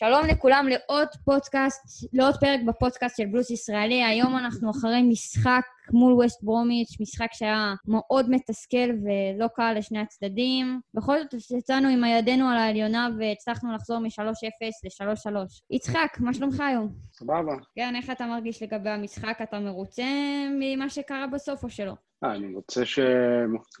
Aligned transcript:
שלום 0.00 0.26
לכולם 0.26 0.66
לעוד 0.68 1.08
פודקאסט, 1.24 2.08
לעוד 2.12 2.34
פרק 2.40 2.60
בפודקאסט 2.66 3.16
של 3.16 3.26
בלוס 3.26 3.50
ישראלי. 3.50 4.04
היום 4.04 4.36
אנחנו 4.36 4.70
אחרי 4.70 5.02
משחק 5.02 5.62
מול 5.92 6.12
ווסט 6.12 6.42
ברומיץ', 6.42 7.00
משחק 7.00 7.28
שהיה 7.32 7.74
מאוד 7.88 8.30
מתסכל 8.30 8.76
ולא 8.76 9.46
קל 9.54 9.74
לשני 9.76 9.98
הצדדים. 9.98 10.80
בכל 10.94 11.18
זאת 11.22 11.34
יצאנו 11.58 11.88
עם 11.88 12.04
הידנו 12.04 12.48
על 12.48 12.56
העליונה 12.56 13.08
והצלחנו 13.18 13.74
לחזור 13.74 13.98
מ-3-0 13.98 15.02
ל-3-3. 15.02 15.36
יצחק, 15.70 16.16
מה 16.20 16.34
שלומך 16.34 16.60
היום? 16.60 16.92
סבבה. 17.12 17.54
כן, 17.74 17.96
איך 17.96 18.10
אתה 18.10 18.26
מרגיש 18.26 18.62
לגבי 18.62 18.90
המשחק? 18.90 19.38
אתה 19.42 19.60
מרוצה 19.60 20.04
ממה 20.60 20.90
שקרה 20.90 21.26
בסוף 21.26 21.64
או 21.64 21.70
שלא? 21.70 21.94
אה, 22.24 22.34
אני 22.34 22.54
רוצה 22.54 22.84
ש... 22.84 22.98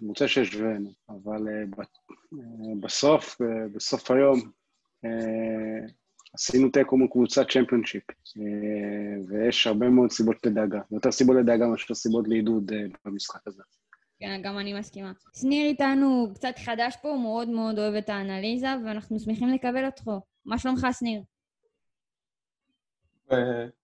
מוצא 0.00 0.26
שהשווינו, 0.26 0.90
אבל 1.08 1.46
uh, 1.48 2.36
בסוף, 2.80 3.40
uh, 3.40 3.44
בסוף 3.74 4.10
היום, 4.10 4.40
עשינו 6.32 6.68
תיקו 6.70 6.96
מול 6.96 7.08
קבוצת 7.12 7.50
צ'מפיונשיפ, 7.50 8.02
ויש 9.28 9.66
הרבה 9.66 9.88
מאוד 9.88 10.10
סיבות 10.10 10.46
לדאגה. 10.46 10.80
יותר 10.90 11.12
סיבות 11.12 11.36
לדאגה 11.36 11.66
מאשר 11.66 11.94
סיבות 11.94 12.28
לעידוד 12.28 12.72
במשחק 13.04 13.40
הזה. 13.46 13.62
כן, 14.18 14.40
גם 14.44 14.58
אני 14.58 14.72
מסכימה. 14.72 15.12
שניר 15.34 15.66
איתנו 15.66 16.28
קצת 16.34 16.54
חדש 16.64 16.96
פה, 17.02 17.08
הוא 17.08 17.22
מאוד 17.22 17.48
מאוד 17.48 17.78
אוהב 17.78 17.94
את 17.94 18.08
האנליזה, 18.08 18.68
ואנחנו 18.84 19.20
שמחים 19.20 19.48
לקבל 19.48 19.86
אותו. 19.86 20.20
מה 20.44 20.58
שלומך, 20.58 20.86
שניר? 20.98 21.22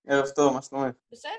ערב 0.06 0.26
טוב, 0.36 0.54
מה 0.54 0.62
שלומך? 0.62 0.94
בסדר, 1.12 1.30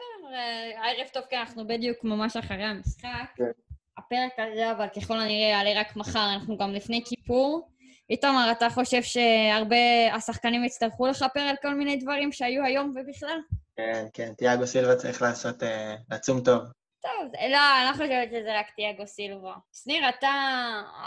ערב 0.83 1.07
טוב, 1.13 1.23
כי 1.29 1.37
אנחנו 1.37 1.67
בדיוק 1.67 2.03
ממש 2.03 2.37
אחרי 2.37 2.63
המשחק. 2.63 3.29
כן. 3.35 3.51
הפרק 3.97 4.31
הזה, 4.37 4.71
אבל 4.71 4.87
ככל 4.95 5.13
הנראה 5.13 5.49
יעלה 5.51 5.79
רק 5.79 5.95
מחר, 5.95 6.33
אנחנו 6.33 6.57
גם 6.57 6.71
לפני 6.71 7.01
כיפור. 7.05 7.69
איתמר, 8.09 8.51
אתה 8.51 8.69
חושב 8.69 9.03
שהרבה 9.03 10.13
השחקנים 10.13 10.63
יצטרכו 10.63 11.07
לכפר 11.07 11.39
על 11.39 11.55
כל 11.61 11.73
מיני 11.73 11.95
דברים 11.95 12.31
שהיו 12.31 12.63
היום 12.63 12.93
ובכלל? 12.95 13.39
כן, 13.75 14.05
כן, 14.13 14.33
תיאגו 14.33 14.67
סילבה 14.67 14.95
צריך 14.95 15.21
לעשות, 15.21 15.63
אה, 15.63 15.95
לעצום 16.11 16.41
טוב. 16.41 16.61
טוב, 17.01 17.31
לא, 17.51 17.57
אני 17.77 17.87
לא 17.87 17.91
חושבת 17.91 18.29
שזה 18.29 18.59
רק 18.59 18.65
תיאגו 18.75 19.07
סילבה. 19.07 19.53
שניר, 19.83 20.09
אתה... 20.09 20.31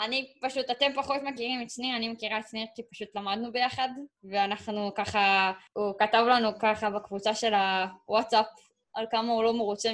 אני 0.04 0.32
פשוט, 0.42 0.70
אתם 0.70 0.86
פחות 0.94 1.22
מכירים 1.22 1.62
את 1.62 1.70
שניר, 1.70 1.96
אני 1.96 2.08
מכירה 2.08 2.38
את 2.38 2.48
שניר 2.50 2.66
כי 2.74 2.82
פשוט 2.92 3.08
למדנו 3.14 3.52
ביחד, 3.52 3.88
ואנחנו 4.24 4.90
ככה, 4.94 5.52
הוא 5.72 5.94
כתב 5.98 6.24
לנו 6.28 6.58
ככה 6.58 6.90
בקבוצה 6.90 7.34
של 7.34 7.52
הוואטסאפ 7.54 8.46
על 8.94 9.06
כמה 9.10 9.32
הוא 9.32 9.44
לא 9.44 9.54
מרוצה 9.54 9.90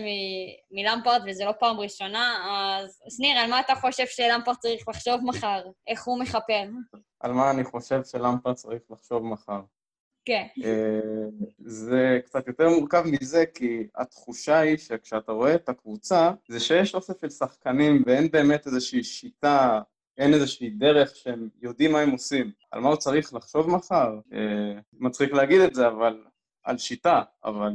מלמפרד, 0.70 1.20
וזה 1.26 1.44
לא 1.44 1.52
פעם 1.60 1.80
ראשונה, 1.80 2.46
אז 2.80 3.00
שניר, 3.16 3.38
על 3.38 3.50
מה 3.50 3.60
אתה 3.60 3.74
חושב 3.74 4.06
שלמפרד 4.06 4.56
צריך 4.56 4.88
לחשוב 4.88 5.20
מחר? 5.24 5.62
איך 5.86 6.04
הוא 6.04 6.20
מכפר? 6.20 6.64
על 7.20 7.32
מה 7.32 7.50
אני 7.50 7.64
חושב 7.64 8.00
שלמפרד 8.04 8.54
צריך 8.54 8.82
לחשוב 8.90 9.24
מחר. 9.24 9.60
כן. 10.24 10.46
אה, 10.64 11.28
זה 11.58 12.20
קצת 12.24 12.46
יותר 12.46 12.68
מורכב 12.68 13.02
מזה, 13.06 13.44
כי 13.54 13.86
התחושה 13.96 14.58
היא 14.58 14.76
שכשאתה 14.76 15.32
רואה 15.32 15.54
את 15.54 15.68
הקבוצה, 15.68 16.30
זה 16.48 16.60
שיש 16.60 16.94
אוסף 16.94 17.20
של 17.20 17.30
שחקנים 17.30 18.02
ואין 18.06 18.30
באמת 18.30 18.66
איזושהי 18.66 19.02
שיטה, 19.02 19.80
אין 20.18 20.34
איזושהי 20.34 20.70
דרך 20.70 21.16
שהם 21.16 21.48
יודעים 21.62 21.92
מה 21.92 22.00
הם 22.00 22.10
עושים. 22.10 22.52
על 22.70 22.80
מה 22.80 22.88
הוא 22.88 22.96
צריך 22.96 23.34
לחשוב 23.34 23.70
מחר? 23.70 24.18
אה, 24.32 24.80
מצחיק 24.92 25.32
להגיד 25.32 25.60
את 25.60 25.74
זה, 25.74 25.86
אבל... 25.86 26.24
על 26.66 26.78
שיטה, 26.78 27.22
אבל 27.44 27.72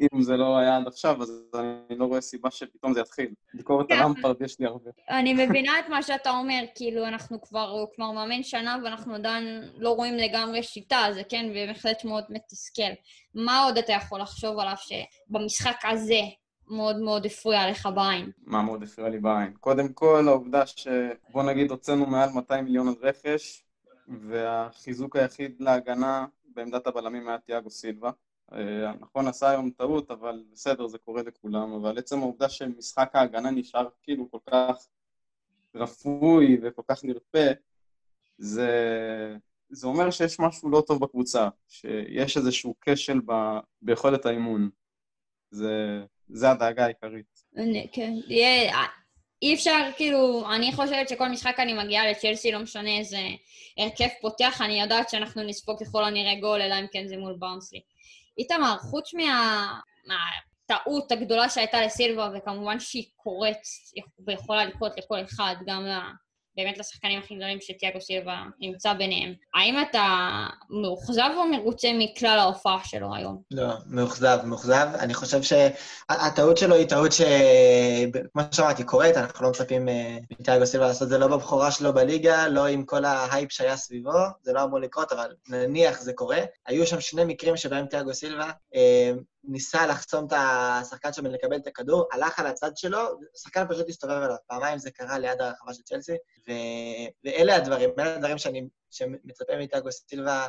אם 0.00 0.22
זה 0.22 0.36
לא 0.36 0.58
היה 0.58 0.76
עד 0.76 0.86
עכשיו, 0.86 1.22
אז 1.22 1.42
אני 1.54 1.98
לא 1.98 2.04
רואה 2.04 2.20
סיבה 2.20 2.50
שפתאום 2.50 2.94
זה 2.94 3.00
יתחיל. 3.00 3.28
ביקורת 3.54 3.90
על 3.90 3.98
כן. 3.98 4.02
אמפרד 4.04 4.42
יש 4.42 4.60
לי 4.60 4.66
הרבה. 4.66 4.90
אני 5.10 5.46
מבינה 5.46 5.72
את 5.78 5.88
מה 5.88 6.02
שאתה 6.02 6.30
אומר, 6.30 6.60
כאילו, 6.74 7.06
אנחנו 7.06 7.40
כבר, 7.40 7.68
הוא 7.68 7.88
כבר 7.94 8.10
מאמן 8.10 8.42
שנה 8.42 8.76
ואנחנו 8.84 9.14
עדיין 9.14 9.62
לא 9.76 9.90
רואים 9.90 10.14
לגמרי 10.14 10.62
שיטה, 10.62 11.06
זה 11.14 11.22
כן, 11.28 11.46
ובהחלט 11.50 12.04
מאוד 12.04 12.24
מתסכל. 12.28 12.92
מה 13.34 13.64
עוד 13.64 13.78
אתה 13.78 13.92
יכול 13.92 14.20
לחשוב 14.20 14.58
עליו 14.58 14.74
שבמשחק 14.76 15.76
הזה 15.84 16.20
מאוד 16.68 16.96
מאוד 16.96 17.26
הפריע 17.26 17.70
לך 17.70 17.88
בעין? 17.94 18.30
מה 18.44 18.62
מאוד 18.62 18.82
הפריע 18.82 19.08
לי 19.08 19.18
בעין? 19.18 19.52
קודם 19.60 19.92
כל, 19.92 20.24
העובדה 20.28 20.66
ש... 20.66 20.88
בוא 21.28 21.42
נגיד, 21.42 21.70
הוצאנו 21.70 22.06
מעל 22.06 22.30
200 22.30 22.64
מיליון 22.64 22.88
על 22.88 22.94
רכש, 23.00 23.64
והחיזוק 24.08 25.16
היחיד 25.16 25.54
להגנה 25.60 26.26
בעמדת 26.54 26.86
הבלמים 26.86 27.28
היה 27.28 27.38
תיאגו 27.38 27.70
סילבה. 27.70 28.10
אה, 28.52 28.92
נכון, 29.00 29.28
עשה 29.28 29.50
היום 29.50 29.70
טעות, 29.70 30.10
אבל 30.10 30.42
בסדר, 30.52 30.86
זה 30.86 30.98
קורה 30.98 31.22
לכולם, 31.22 31.72
אבל 31.72 31.98
עצם 31.98 32.18
העובדה 32.18 32.48
שמשחק 32.48 33.10
ההגנה 33.14 33.50
נשאר 33.50 33.88
כאילו 34.02 34.30
כל 34.30 34.38
כך 34.50 34.86
רפוי 35.74 36.58
וכל 36.62 36.82
כך 36.88 37.04
נרפה, 37.04 37.46
זה, 38.38 38.70
זה 39.68 39.86
אומר 39.86 40.10
שיש 40.10 40.40
משהו 40.40 40.70
לא 40.70 40.82
טוב 40.86 41.00
בקבוצה, 41.00 41.48
שיש 41.68 42.36
איזשהו 42.36 42.74
כשל 42.80 43.20
ב, 43.26 43.32
ביכולת 43.82 44.26
האימון. 44.26 44.70
זה, 45.50 46.04
זה 46.28 46.50
הדאגה 46.50 46.84
העיקרית. 46.84 47.44
כן, 47.92 48.12
אי 49.42 49.54
אפשר, 49.54 49.88
כאילו, 49.96 50.42
אני 50.54 50.72
חושבת 50.72 51.08
שכל 51.08 51.28
משחק 51.28 51.54
אני 51.58 51.72
מגיעה 51.72 52.10
לצ'לסי, 52.10 52.52
לא 52.52 52.58
משנה 52.58 52.98
איזה 52.98 53.18
הרכב 53.78 54.08
פותח, 54.20 54.60
אני 54.60 54.80
יודעת 54.80 55.08
שאנחנו 55.08 55.42
נספוג 55.42 55.84
ככל 55.84 56.04
הנראה 56.04 56.40
גול, 56.40 56.62
אלא 56.62 56.74
אם 56.74 56.86
כן 56.92 57.08
זה 57.08 57.16
מול 57.16 57.36
באונסלי. 57.38 57.80
איתמר, 58.38 58.76
חוץ 58.78 59.10
מהטעות 60.06 61.12
הגדולה 61.12 61.48
שהייתה 61.48 61.80
לסילבה, 61.80 62.30
וכמובן 62.34 62.80
שהיא 62.80 63.10
קורית 63.16 63.62
ויכולה 64.26 64.64
לקרות 64.64 64.92
לכל 64.98 65.20
אחד, 65.24 65.54
גם 65.66 65.86
באמת 66.56 66.78
לשחקנים 66.78 67.18
הכי 67.18 67.34
גדולים 67.34 67.60
שתיאגו 67.60 68.00
סילבה 68.00 68.42
נמצא 68.60 68.92
ביניהם. 68.92 69.34
האם 69.54 69.74
אתה 69.90 70.06
מאוכזב 70.70 71.30
או 71.36 71.46
מרוצה 71.46 71.88
מכלל 71.98 72.38
ההופעה 72.38 72.78
שלו 72.84 73.14
היום? 73.14 73.42
לא, 73.50 73.74
מאוכזב, 73.86 74.38
מאוכזב. 74.44 74.88
אני 74.98 75.14
חושב 75.14 75.40
שהטעות 75.42 76.56
שלו 76.56 76.74
היא 76.74 76.88
טעות 76.88 77.12
ש... 77.12 77.20
כמו 78.32 78.42
שאמרתי, 78.50 78.84
קורית, 78.84 79.16
אנחנו 79.16 79.44
לא 79.44 79.50
מצפים 79.50 79.88
אה, 79.88 80.18
מתיאגו 80.40 80.66
סילבה 80.66 80.86
לעשות 80.86 81.02
את 81.02 81.08
זה 81.08 81.18
לא 81.18 81.26
בבכורה 81.26 81.70
שלו 81.70 81.94
בליגה, 81.94 82.48
לא 82.48 82.66
עם 82.66 82.84
כל 82.84 83.04
ההייפ 83.04 83.52
שהיה 83.52 83.76
סביבו, 83.76 84.18
זה 84.42 84.52
לא 84.52 84.64
אמור 84.64 84.78
לקרות, 84.78 85.12
אבל 85.12 85.34
נניח 85.48 86.00
זה 86.00 86.12
קורה. 86.12 86.40
היו 86.66 86.86
שם 86.86 87.00
שני 87.00 87.24
מקרים 87.24 87.56
שבהם 87.56 87.86
תיאגו 87.86 88.14
סילבה 88.14 88.50
אה, 88.74 89.12
ניסה 89.44 89.86
לחסום 89.86 90.26
את 90.26 90.32
השחקן 90.36 91.12
שלו 91.12 91.24
מלקבל 91.24 91.56
את 91.56 91.66
הכדור, 91.66 92.08
הלך 92.12 92.38
על 92.38 92.46
הצד 92.46 92.76
שלו, 92.76 92.98
השחקן 93.34 93.68
פשוט 93.68 93.88
הסתובב 93.88 94.12
עליו. 94.12 94.36
פעמיים 94.46 94.78
זה 94.78 94.90
קרה 94.90 95.18
ליד 95.18 95.40
הרחבה 95.40 95.74
של 95.74 95.82
צ'לסי, 95.82 96.16
ו... 96.48 96.52
ואלה 97.24 97.56
הדברים, 97.56 97.90
אלה 97.98 98.14
הדברים 98.14 98.38
שאני 98.38 98.68
מצפה 99.24 99.52
מטאגו 99.58 99.92
סילבה 99.92 100.48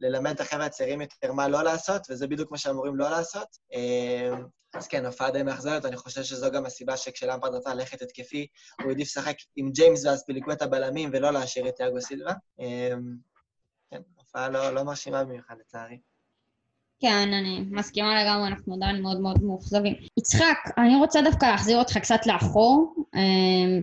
ללמד 0.00 0.30
את 0.30 0.40
החבר'ה 0.40 0.66
הצעירים 0.66 1.00
יותר 1.00 1.32
מה 1.32 1.48
לא 1.48 1.62
לעשות, 1.62 2.02
וזה 2.10 2.26
בדיוק 2.26 2.50
מה 2.50 2.58
שאמורים 2.58 2.96
לא 2.96 3.10
לעשות. 3.10 3.48
אמ, 3.72 4.46
אז 4.74 4.88
כן, 4.88 5.06
הופעה 5.06 5.30
די 5.30 5.42
מאכזרת, 5.42 5.84
אני 5.84 5.96
חושב 5.96 6.22
שזו 6.22 6.50
גם 6.50 6.66
הסיבה 6.66 6.96
שכשלמפרד 6.96 7.54
רצה 7.54 7.74
ללכת 7.74 8.02
התקפי, 8.02 8.46
הוא 8.82 8.88
העדיף 8.88 9.08
לשחק 9.08 9.36
עם 9.56 9.70
ג'יימס 9.72 10.04
ואז 10.04 10.24
פיליקו 10.24 10.52
את 10.52 10.62
הבלמים 10.62 11.10
ולא 11.12 11.30
להשאיר 11.30 11.68
את 11.68 11.76
תיאגו 11.76 12.00
סילבה. 12.00 12.32
אמ, 12.58 13.16
כן, 13.90 14.02
הופעה 14.16 14.48
לא, 14.48 14.70
לא 14.70 14.82
מרשימה 14.82 15.24
במיוחד, 15.24 15.54
לצערי. 15.60 15.98
כן, 17.00 17.28
אני 17.32 17.64
מסכימה 17.70 18.24
לגמרי, 18.24 18.48
אנחנו 18.48 18.74
עדיין 18.74 19.02
מאוד 19.02 19.20
מאוד 19.20 19.42
מאוכזבים. 19.42 19.94
יצחק, 20.18 20.56
אני 20.78 20.96
רוצה 20.96 21.22
דווקא 21.22 21.46
להחזיר 21.46 21.78
אותך 21.78 21.98
קצת 21.98 22.26
לאחור, 22.26 22.94
אה, 23.14 23.20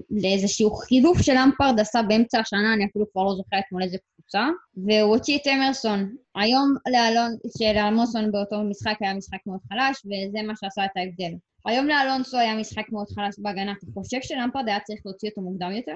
לאיזשהו 0.09 0.71
חילוף 0.71 1.21
של 1.21 1.37
אמפרד 1.37 1.79
עשה 1.79 2.01
באמצע 2.01 2.39
השנה, 2.39 2.73
אני 2.73 2.85
אפילו 2.85 3.05
כבר 3.11 3.23
לא 3.23 3.35
זוכרת 3.35 3.63
מול 3.71 3.83
איזה 3.83 3.97
קבוצה, 4.15 4.47
והוא 4.77 5.15
הוציא 5.15 5.37
את 5.37 5.47
אמרסון. 5.47 6.15
היום 6.35 6.75
לאלון, 6.87 7.35
שלאלמוסון 7.57 8.31
באותו 8.31 8.63
משחק 8.63 8.95
היה 8.99 9.13
משחק 9.13 9.39
מאוד 9.45 9.59
חלש, 9.69 10.05
וזה 10.05 10.47
מה 10.47 10.53
שעשה 10.59 10.85
את 10.85 10.91
ההבדל. 10.95 11.37
היום 11.65 11.87
לאלונסו 11.87 12.37
היה 12.37 12.55
משחק 12.55 12.85
מאוד 12.91 13.07
חלש 13.15 13.35
בהגנה. 13.37 13.71
אתה 13.71 14.01
חושב 14.01 14.17
שלמפרד 14.21 14.69
היה 14.69 14.79
צריך 14.79 15.01
להוציא 15.05 15.29
אותו 15.29 15.41
מוקדם 15.41 15.71
יותר? 15.71 15.95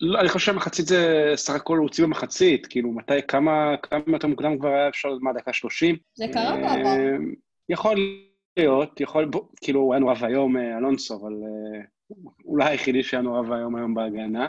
לא, 0.00 0.20
אני 0.20 0.28
חושב 0.28 0.52
שמחצית 0.52 0.86
זה 0.86 1.32
סך 1.36 1.54
הכל 1.54 1.78
הוציא 1.78 2.04
במחצית, 2.04 2.66
כאילו, 2.66 2.92
מתי, 2.92 3.22
כמה, 3.28 3.74
כמה 3.82 4.02
יותר 4.06 4.28
מוקדם 4.28 4.58
כבר 4.58 4.68
היה 4.68 4.88
אפשר, 4.88 5.08
מה, 5.20 5.32
דקה 5.32 5.52
שלושים? 5.52 5.96
זה 6.14 6.24
קרה 6.32 6.56
בעבר. 6.56 6.86
אה, 6.86 7.16
יכול 7.68 7.96
להיות, 8.56 9.00
יכול, 9.00 9.30
כאילו, 9.60 9.80
הוא 9.80 9.94
היה 9.94 10.00
נורא 10.00 10.14
ואיום, 10.20 10.56
אה, 10.56 10.78
אלונסו, 10.78 11.20
אבל 11.20 11.32
אה, 11.32 11.80
אולי 12.44 12.70
היחידי 12.70 13.02
שהיה 13.02 13.22
נורא 13.22 13.40
ואיום 13.40 13.76
היום 13.76 13.94
בהגנה, 13.94 14.46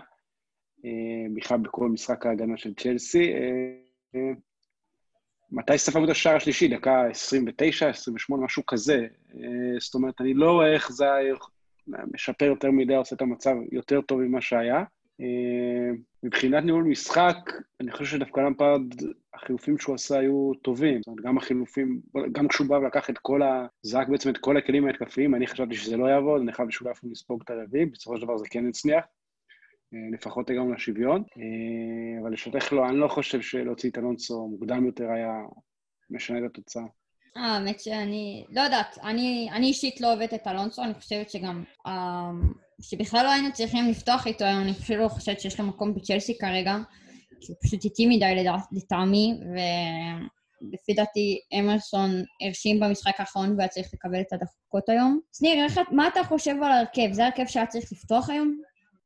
בכלל 1.36 1.58
בכל 1.58 1.90
משחק 1.90 2.26
ההגנה 2.26 2.58
של 2.58 2.74
צ'לסי. 2.74 3.34
מתי 5.52 5.78
ספרנו 5.78 6.06
את 6.06 6.10
השער 6.10 6.36
השלישי? 6.36 6.68
דקה 6.68 7.08
29, 7.10 7.90
28, 7.90 8.46
משהו 8.46 8.66
כזה. 8.66 9.08
זאת 9.80 9.96
אומרת, 9.96 10.22
אני 10.22 10.34
לא 10.34 10.52
רואה 10.52 10.74
איך 10.74 10.92
זה 10.92 11.06
משפר 12.14 12.46
יותר 12.46 12.72
מדי, 12.72 12.96
עושה 12.96 13.16
את 13.16 13.22
המצב 13.22 13.56
יותר 13.72 14.02
טוב 14.02 14.22
ממה 14.22 14.42
שהיה. 14.42 14.84
אה, 15.22 15.96
מבחינת 16.24 16.64
ניהול 16.64 16.84
משחק, 16.84 17.52
אני 17.82 17.92
חושב 17.92 18.06
שדווקא 18.06 18.40
למפרד, 18.40 18.82
החילופים 19.34 19.78
שהוא 19.78 19.96
עשה 19.96 20.20
היו 20.20 20.52
טובים. 20.62 20.98
זאת 20.98 21.08
אומרת, 21.08 21.26
גם 21.26 21.38
החילופים, 21.38 22.02
גם 22.32 22.48
כשהוא 22.48 22.68
בא 22.68 22.76
ולקח 22.76 23.10
את 23.10 23.18
כל 23.18 23.42
ה... 23.42 23.68
זרק 23.82 24.08
בעצם 24.08 24.30
את 24.30 24.38
כל 24.38 24.58
הכלים 24.58 24.88
ההתקפיים, 24.88 25.36
אני 25.36 25.48
חשבתי 25.48 25.76
שזה 25.76 25.98
לא 25.98 26.06
יעבוד, 26.06 26.42
אני 26.42 26.54
חייב 26.54 26.70
שהוא 26.70 26.92
יכול 26.92 27.10
לספוג 27.12 27.42
את 27.46 27.50
הרביעי, 27.50 27.86
בסופו 27.86 28.18
של 28.18 28.24
דבר 28.24 28.38
זה 28.38 28.46
כן 28.50 28.68
הצליח. 28.68 29.06
לפחות 30.14 30.50
הגענו 30.50 30.74
לשוויון. 30.74 31.24
אבל 32.22 32.34
לשתך 32.34 32.74
לא, 32.74 32.90
אני 32.90 32.98
לא 32.98 33.08
חושב 33.08 33.42
שלהוציא 33.42 33.90
את 33.90 33.98
אלונסו 33.98 34.48
מוקדם 34.48 34.86
יותר 34.86 35.12
היה 35.12 35.34
משנה 36.10 36.38
את 36.40 36.44
התוצאה. 36.44 36.84
האמת 37.36 37.80
שאני 37.80 38.46
לא 38.50 38.62
יודעת, 38.62 38.98
אני 39.04 39.68
אישית 39.68 40.02
לא 40.02 40.14
אוהבת 40.14 40.34
את 40.34 40.48
אלונסו, 40.48 40.84
אני 40.84 40.94
חושבת 40.94 41.30
שגם, 41.30 41.64
שבכלל 42.82 43.24
לא 43.24 43.32
היינו 43.32 43.54
צריכים 43.54 43.90
לפתוח 43.90 44.28
איתו 44.28 44.46
היום, 44.46 44.62
אני 44.62 44.74
פשוט 44.74 44.98
לא 44.98 45.08
חושבת 45.08 45.40
שיש 45.42 45.60
לו 45.60 45.66
מקום 45.66 45.96
בצ'לסי 45.96 46.38
כרגע, 46.38 46.78
כי 47.42 47.52
הוא 47.52 47.58
פשוט 47.64 47.84
איטי 47.84 48.06
מדי 48.06 48.46
לטעמי, 48.72 49.40
ולפי 50.62 50.94
דעתי 50.94 51.40
אמרסון 51.60 52.10
הרשים 52.42 52.80
במשחק 52.80 53.20
האחרון 53.20 53.56
והיה 53.58 53.68
צריך 53.68 53.88
לקבל 53.94 54.22
את 54.22 54.34
הדקות 54.34 54.90
היום. 54.90 55.20
שניר, 55.38 55.68
מה 55.92 56.08
אתה 56.08 56.24
חושב 56.24 56.56
על 56.64 56.72
ההרכב? 56.72 57.12
זה 57.12 57.24
ההרכב 57.24 57.46
שהיה 57.48 57.66
צריך 57.66 57.92
לפתוח 57.92 58.30
היום? 58.30 58.62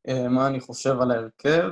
אה, 0.07 0.27
מה 0.27 0.47
אני 0.47 0.59
חושב 0.59 1.01
על 1.01 1.11
ההרכב? 1.11 1.69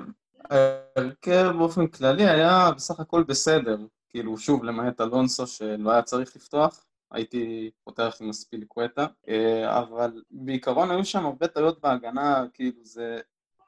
ההרכב 0.49 1.51
באופן 1.57 1.87
כללי 1.87 2.29
היה 2.29 2.69
בסך 2.75 2.99
הכל 2.99 3.23
בסדר. 3.23 3.77
כאילו, 4.09 4.37
שוב, 4.37 4.63
למעט 4.63 5.01
אלונסו 5.01 5.47
שלא 5.47 5.91
היה 5.91 6.01
צריך 6.01 6.35
לפתוח, 6.35 6.85
הייתי 7.11 7.69
פותח 7.83 8.17
עם 8.21 8.29
הספיל 8.29 8.65
קווטה, 8.65 9.07
אה, 9.27 9.79
אבל 9.79 10.23
בעיקרון 10.31 10.91
היו 10.91 11.05
שם 11.05 11.25
הרבה 11.25 11.47
טעויות 11.47 11.81
בהגנה, 11.81 12.45
כאילו 12.53 12.85
זה 12.85 13.19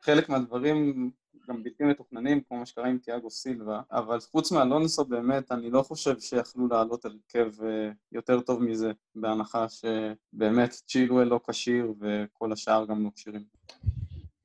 חלק 0.01 0.29
מהדברים 0.29 1.11
גם 1.47 1.63
בלתי 1.63 1.83
מתוכננים, 1.83 2.41
כמו 2.41 2.57
מה 2.57 2.65
שקרה 2.65 2.87
עם 2.87 2.97
תיאגו 2.97 3.29
סילבה, 3.29 3.81
אבל 3.91 4.19
חוץ 4.19 4.51
מאלונסו 4.51 5.05
באמת, 5.05 5.51
אני 5.51 5.69
לא 5.69 5.81
חושב 5.81 6.19
שיכלו 6.19 6.67
לעלות 6.67 7.05
על 7.05 7.11
הרכב 7.11 7.63
אה, 7.63 7.91
יותר 8.11 8.41
טוב 8.41 8.63
מזה, 8.63 8.91
בהנחה 9.15 9.65
שבאמת 9.69 10.69
צ'ילואל 10.69 11.27
לא 11.27 11.39
כשיר 11.49 11.93
וכל 11.99 12.51
השאר 12.51 12.85
גם 12.85 13.03
לא 13.03 13.09
כשירים. 13.15 13.43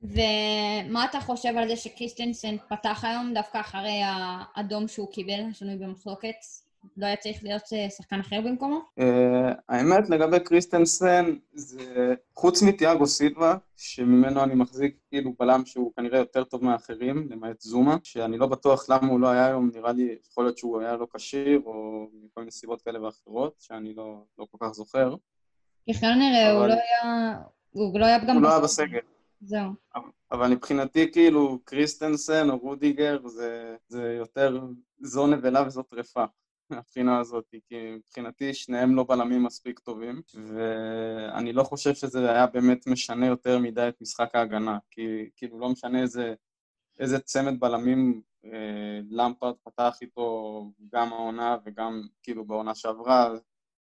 ומה 0.02 1.04
אתה 1.10 1.20
חושב 1.20 1.56
על 1.56 1.68
זה 1.68 1.76
שקריסטנסן 1.76 2.56
פתח 2.68 3.04
היום 3.04 3.34
דווקא 3.34 3.60
אחרי 3.60 4.00
האדום 4.04 4.88
שהוא 4.88 5.12
קיבל, 5.12 5.40
השינוי 5.50 5.76
במחלוקת? 5.76 6.34
לא 6.96 7.06
היה 7.06 7.16
צריך 7.16 7.44
להיות 7.44 7.62
אה, 7.72 7.90
שחקן 7.90 8.20
אחר 8.20 8.40
במקומו? 8.40 8.80
Uh, 9.00 9.02
האמת, 9.68 10.10
לגבי 10.10 10.40
קריסטנסן, 10.40 11.36
זה 11.52 12.14
חוץ 12.36 12.62
מתיאגו 12.62 13.06
סילבה, 13.06 13.56
שממנו 13.76 14.42
אני 14.42 14.54
מחזיק 14.54 14.96
כאילו 15.08 15.32
בלם 15.38 15.66
שהוא 15.66 15.92
כנראה 15.96 16.18
יותר 16.18 16.44
טוב 16.44 16.64
מאחרים, 16.64 17.28
למעט 17.30 17.60
זומה, 17.60 17.96
שאני 18.02 18.38
לא 18.38 18.46
בטוח 18.46 18.90
למה 18.90 19.08
הוא 19.08 19.20
לא 19.20 19.28
היה 19.28 19.46
היום, 19.46 19.70
נראה 19.74 19.92
לי, 19.92 20.16
יכול 20.30 20.44
להיות 20.44 20.58
שהוא 20.58 20.80
היה 20.80 20.96
לא 20.96 21.06
כשיר, 21.14 21.60
או 21.66 22.06
מכל 22.12 22.40
מיני 22.40 22.50
סיבות 22.50 22.82
כאלה 22.82 23.02
ואחרות, 23.02 23.54
שאני 23.58 23.94
לא, 23.94 24.22
לא 24.38 24.46
כל 24.50 24.58
כך 24.60 24.72
זוכר. 24.72 25.14
ככל 25.90 26.14
נראה, 26.14 26.52
אבל... 26.52 26.60
הוא 26.60 26.66
לא 26.68 26.74
היה... 26.74 27.34
הוא 27.70 28.00
לא 28.00 28.06
היה 28.06 28.18
גם... 28.18 28.34
הוא 28.34 28.42
לא 28.42 28.48
היה 28.48 28.60
בסגל. 28.60 29.00
זהו. 29.40 29.70
אבל 30.32 30.48
מבחינתי, 30.48 31.12
כאילו, 31.12 31.58
קריסטנסן 31.64 32.50
או 32.50 32.58
רודיגר 32.58 33.26
זה, 33.26 33.76
זה 33.88 34.14
יותר 34.18 34.60
זו 35.00 35.26
נבלה 35.26 35.66
וזו 35.66 35.82
טרפה. 35.82 36.24
מהבחינה 36.70 37.18
הזאת, 37.18 37.44
כי 37.68 37.90
מבחינתי 37.90 38.54
שניהם 38.54 38.94
לא 38.94 39.04
בלמים 39.08 39.42
מספיק 39.42 39.78
טובים, 39.78 40.22
ואני 40.34 41.52
לא 41.52 41.62
חושב 41.62 41.94
שזה 41.94 42.30
היה 42.30 42.46
באמת 42.46 42.86
משנה 42.86 43.26
יותר 43.26 43.58
מדי 43.58 43.88
את 43.88 44.00
משחק 44.00 44.34
ההגנה, 44.34 44.78
כי 44.90 45.30
כאילו 45.36 45.58
לא 45.58 45.68
משנה 45.68 46.02
איזה, 46.02 46.34
איזה 47.00 47.18
צמד 47.18 47.60
בלמים 47.60 48.22
אה, 48.44 49.00
למפרד 49.10 49.54
פתח 49.64 49.98
איתו 50.02 50.72
גם 50.92 51.12
העונה 51.12 51.56
וגם 51.64 52.02
כאילו 52.22 52.44
בעונה 52.44 52.74
שעברה, 52.74 53.34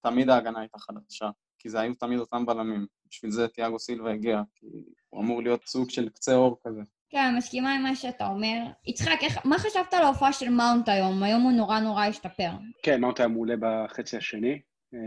תמיד 0.02 0.30
ההגנה 0.30 0.60
הייתה 0.60 0.80
חדשה, 0.80 1.30
כי 1.60 1.70
זה 1.70 1.80
היו 1.80 1.94
תמיד 1.96 2.20
אותם 2.20 2.46
בלמים. 2.46 2.88
בשביל 3.10 3.32
זה 3.32 3.48
תיאגו 3.48 3.80
סילבה 3.80 4.12
הגיע, 4.12 4.42
כי 4.56 4.66
הוא 5.10 5.22
אמור 5.22 5.44
להיות 5.44 5.66
סוג 5.66 5.90
של 5.90 6.10
קצה 6.10 6.36
אור 6.36 6.60
כזה. 6.64 6.82
כן, 7.14 7.36
מסכימה 7.38 7.76
עם 7.76 7.84
מה 7.84 7.96
שאתה 7.96 8.28
אומר. 8.28 8.58
יצחק, 8.88 9.18
איך, 9.22 9.46
מה 9.46 9.58
חשבת 9.58 9.94
על 9.94 10.04
ההופעה 10.04 10.34
של 10.34 10.50
מאונט 10.50 10.90
היום? 10.90 11.24
היום 11.24 11.42
הוא 11.42 11.52
נורא 11.52 11.80
נורא 11.80 12.06
השתפר. 12.06 12.50
כן, 12.84 13.02
מאונט 13.02 13.20
היה 13.20 13.28
מעולה 13.28 13.56
בחצי 13.60 14.18
השני. 14.18 14.60
אה, 14.94 15.00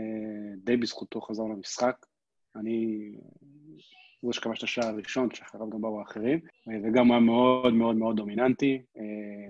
די 0.63 0.77
בזכותו 0.77 1.21
חזר 1.21 1.43
למשחק. 1.43 2.05
אני... 2.55 3.11
הוא 4.21 4.33
שכבש 4.33 4.57
את 4.57 4.63
השער 4.63 4.87
הראשון, 4.87 5.29
שאחריו 5.33 5.69
גם 5.69 5.81
באו 5.81 5.99
האחרים, 5.99 6.39
אה, 6.69 6.73
וגם 6.83 7.11
היה 7.11 7.19
מאוד 7.19 7.73
מאוד 7.73 7.95
מאוד 7.95 8.15
דומיננטי, 8.15 8.81
אה, 8.97 9.03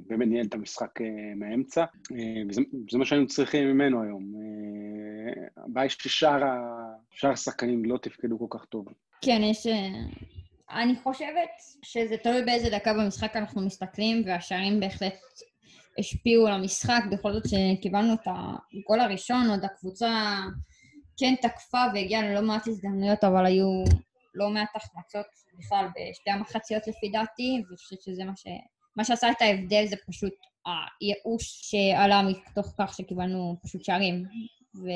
באמת 0.07 0.27
ניהל 0.27 0.45
את 0.45 0.53
המשחק 0.53 0.99
מהאמצע, 1.35 1.85
וזה 2.49 2.97
מה 2.97 3.05
שהיינו 3.05 3.27
צריכים 3.27 3.67
ממנו 3.67 4.03
היום. 4.03 4.33
הבעיה 5.57 5.83
היא 5.83 5.89
ששאר 5.89 7.31
השחקנים 7.31 7.85
לא 7.85 7.97
תפקדו 7.97 8.39
כל 8.39 8.57
כך 8.57 8.65
טוב. 8.65 8.85
כן, 9.21 9.41
יש... 9.43 9.67
אני 10.71 10.95
חושבת 11.03 11.49
שזה 11.83 12.17
תלוי 12.17 12.45
באיזה 12.45 12.69
דקה 12.69 12.93
במשחק 12.93 13.35
אנחנו 13.35 13.61
מסתכלים, 13.61 14.23
והשערים 14.25 14.79
בהחלט 14.79 15.19
השפיעו 15.99 16.47
על 16.47 16.53
המשחק. 16.53 17.03
בכל 17.11 17.33
זאת 17.33 17.43
שקיבלנו 17.45 18.13
את 18.13 18.27
הגול 18.27 18.99
הראשון, 18.99 19.49
עוד 19.49 19.65
הקבוצה 19.65 20.35
כן 21.17 21.35
תקפה 21.41 21.83
והגיעה 21.93 22.21
ללא 22.21 22.41
מעט 22.41 22.67
הזדמנויות, 22.67 23.23
אבל 23.23 23.45
היו 23.45 23.83
לא 24.35 24.49
מעט 24.49 24.75
החמצות 24.75 25.25
בכלל 25.59 25.85
בשתי 25.87 26.29
המחציות 26.29 26.87
לפי 26.87 27.09
דעתי, 27.09 27.61
ואני 27.65 27.77
חושבת 27.77 28.01
שזה 28.01 28.25
מה 28.25 28.35
ש... 28.35 28.47
מה 28.95 29.03
שעשה 29.03 29.31
את 29.31 29.41
ההבדל 29.41 29.85
זה 29.85 29.95
פשוט 30.07 30.33
הייאוש 30.65 31.71
שעלה 31.71 32.21
מתוך 32.21 32.73
כך 32.77 32.93
שקיבלנו 32.93 33.57
פשוט 33.63 33.83
שערים. 33.83 34.23
ו... 34.75 34.87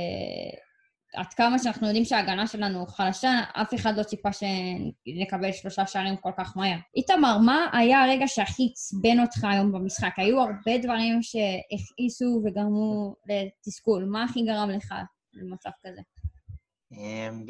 עד 1.15 1.33
כמה 1.33 1.59
שאנחנו 1.59 1.87
יודעים 1.87 2.05
שההגנה 2.05 2.47
שלנו 2.47 2.87
חלשה, 2.87 3.41
אף 3.53 3.73
אחד 3.73 3.97
לא 3.97 4.03
ציפה 4.03 4.29
שנקבל 4.33 5.51
שלושה 5.51 5.87
שערים 5.87 6.17
כל 6.17 6.31
כך 6.37 6.57
מהר. 6.57 6.77
איתמר, 6.95 7.37
מה 7.37 7.65
היה 7.73 8.03
הרגע 8.03 8.27
שהכי 8.27 8.69
עצבן 8.71 9.19
אותך 9.19 9.43
היום 9.43 9.71
במשחק? 9.71 10.13
היו 10.17 10.39
הרבה 10.39 10.77
דברים 10.81 11.19
שהכעיסו 11.21 12.41
וגרמו 12.45 13.15
לתסכול. 13.25 14.05
מה 14.05 14.23
הכי 14.23 14.41
גרם 14.45 14.69
לך 14.69 14.93
למצב 15.33 15.69
כזה? 15.85 16.01
אמ, 16.91 17.45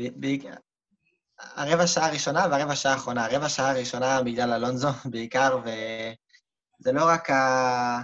הרבע 1.40 1.88
שעה 1.88 2.08
הראשונה 2.08 2.46
והרבע 2.52 2.76
שעה 2.76 2.94
האחרונה. 2.94 3.26
הרבע 3.26 3.50
שעה 3.50 3.72
הראשונה 3.72 4.24
בגלל 4.24 4.54
אלונזו 4.54 4.90
בעיקר, 5.12 5.58
וזה 5.62 6.92
לא 6.92 7.06
רק 7.08 7.30
ה... 7.30 8.02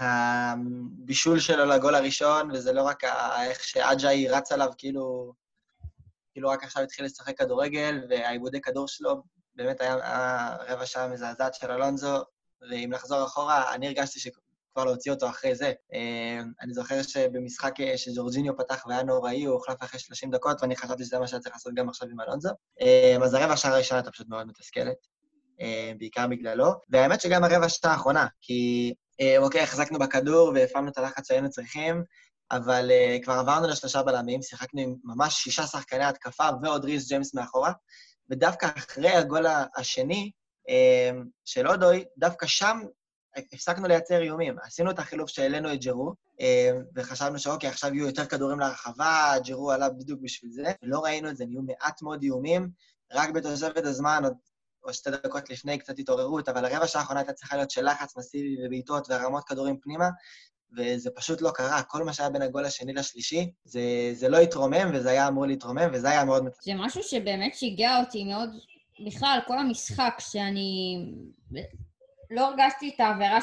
הבישול 0.00 1.40
שלו 1.40 1.64
לגול 1.64 1.94
הראשון, 1.94 2.50
וזה 2.50 2.72
לא 2.72 2.82
רק 2.82 3.04
איך 3.46 3.64
שאג'אי 3.64 4.28
רץ 4.28 4.52
עליו, 4.52 4.70
כאילו, 4.78 5.32
כאילו 6.32 6.48
רק 6.48 6.64
עכשיו 6.64 6.82
התחיל 6.82 7.04
לשחק 7.04 7.38
כדורגל, 7.38 8.00
והעיבודי 8.10 8.60
כדור 8.60 8.88
שלו 8.88 9.22
באמת 9.54 9.80
היה, 9.80 9.94
היה 9.94 10.56
רבע 10.68 10.86
שעה 10.86 11.08
מזעזעת 11.08 11.54
של 11.54 11.70
אלונזו, 11.70 12.24
ואם 12.70 12.92
לחזור 12.92 13.24
אחורה, 13.24 13.74
אני 13.74 13.86
הרגשתי 13.86 14.20
שכבר 14.20 14.84
להוציא 14.84 15.12
אותו 15.12 15.28
אחרי 15.28 15.54
זה. 15.54 15.72
אה, 15.92 16.40
אני 16.60 16.74
זוכר 16.74 17.02
שבמשחק 17.02 17.80
אה, 17.80 17.98
שג'ורג'יניו 17.98 18.56
פתח 18.56 18.84
והיה 18.88 19.02
נוראי, 19.02 19.44
הוא 19.44 19.54
הוחלף 19.54 19.82
אחרי 19.82 20.00
30 20.00 20.30
דקות, 20.30 20.62
ואני 20.62 20.76
חשבתי 20.76 21.04
שזה 21.04 21.18
מה 21.18 21.26
שהיה 21.26 21.40
צריך 21.40 21.54
לעשות 21.54 21.74
גם 21.74 21.88
עכשיו 21.88 22.08
עם 22.08 22.20
אלונזו. 22.20 22.50
אה, 22.80 23.16
אז 23.24 23.34
הרבע 23.34 23.56
שעה 23.56 23.72
הראשונה 23.72 24.00
הייתה 24.00 24.10
פשוט 24.10 24.28
מאוד 24.28 24.46
מתסכלת, 24.46 25.06
בעיקר 25.98 26.26
בגללו. 26.26 26.72
והאמת 26.88 27.20
שגם 27.20 27.44
הרבע 27.44 27.68
שעה 27.68 27.92
האחרונה, 27.92 28.26
כי 28.40 28.92
אה, 29.20 29.38
אוקיי, 29.38 29.60
החזקנו 29.60 29.98
בכדור 29.98 30.52
והפעמנו 30.54 30.90
את 30.90 30.98
הלחץ 30.98 31.28
שהיינו 31.28 31.50
צריכים, 31.50 32.04
אבל 32.50 32.90
uh, 32.90 33.24
כבר 33.24 33.34
עברנו 33.34 33.68
לשלושה 33.68 34.02
בלמים, 34.02 34.42
שיחקנו 34.42 34.80
עם 34.80 34.94
ממש 35.04 35.34
שישה 35.34 35.66
שחקני 35.66 36.04
התקפה 36.04 36.48
ועוד 36.62 36.84
ריס 36.84 37.08
ג'יימס 37.08 37.34
מאחורה, 37.34 37.72
ודווקא 38.30 38.66
אחרי 38.76 39.10
הגול 39.10 39.46
השני 39.76 40.30
של 41.44 41.68
אודוי, 41.68 42.04
דווקא 42.18 42.46
שם 42.46 42.80
הפסקנו 43.36 43.88
לייצר 43.88 44.22
איומים. 44.22 44.56
עשינו 44.62 44.90
את 44.90 44.98
החילוף 44.98 45.30
שהעלינו 45.30 45.72
את 45.72 45.80
ג'רו, 45.80 46.14
וחשבנו 46.96 47.38
שאוקיי, 47.38 47.70
עכשיו 47.70 47.94
יהיו 47.94 48.06
יותר 48.06 48.26
כדורים 48.26 48.60
לרחבה, 48.60 49.34
ג'רו 49.44 49.70
עלה 49.70 49.90
בדיוק 49.90 50.20
בשביל 50.22 50.50
זה, 50.52 50.72
ולא 50.82 51.00
ראינו 51.04 51.30
את 51.30 51.36
זה, 51.36 51.44
נהיו 51.46 51.62
מעט 51.62 52.02
מאוד 52.02 52.22
איומים, 52.22 52.68
רק 53.12 53.30
בתוספת 53.30 53.84
הזמן, 53.84 54.20
עוד 54.24 54.34
או 54.84 54.94
שתי 54.94 55.10
דקות 55.10 55.50
לפני 55.50 55.78
קצת 55.78 55.98
התעוררות, 55.98 56.48
אבל 56.48 56.64
הרבע 56.64 56.86
שעה 56.86 57.00
האחרונה 57.02 57.20
הייתה 57.20 57.32
צריכה 57.32 57.56
להיות 57.56 57.70
של 57.70 57.86
לחץ 57.86 58.16
מסיבי 58.16 58.56
ובעיטות 58.66 59.10
והרמות 59.10 59.44
כדורים 59.44 59.78
פנימה, 59.80 60.08
וזה 60.76 61.10
פשוט 61.10 61.40
לא 61.42 61.50
קרה. 61.50 61.82
כל 61.82 62.04
מה 62.04 62.12
שהיה 62.12 62.30
בין 62.30 62.42
הגול 62.42 62.64
השני 62.64 62.92
לשלישי, 62.92 63.50
זה, 63.64 63.80
זה 64.12 64.28
לא 64.28 64.38
התרומם, 64.38 64.90
וזה 64.94 65.10
היה 65.10 65.28
אמור 65.28 65.46
להתרומם, 65.46 65.90
וזה 65.92 66.10
היה 66.10 66.24
מאוד... 66.24 66.48
זה 66.62 66.72
משהו 66.74 67.02
שבאמת 67.02 67.54
שיגע 67.54 68.00
אותי 68.00 68.24
מאוד, 68.24 68.50
בכלל, 69.06 69.38
כל 69.46 69.58
המשחק, 69.58 70.14
שאני... 70.18 70.98
לא 72.30 72.48
הרגשתי 72.48 72.88
את 72.94 73.00
האווירה 73.00 73.40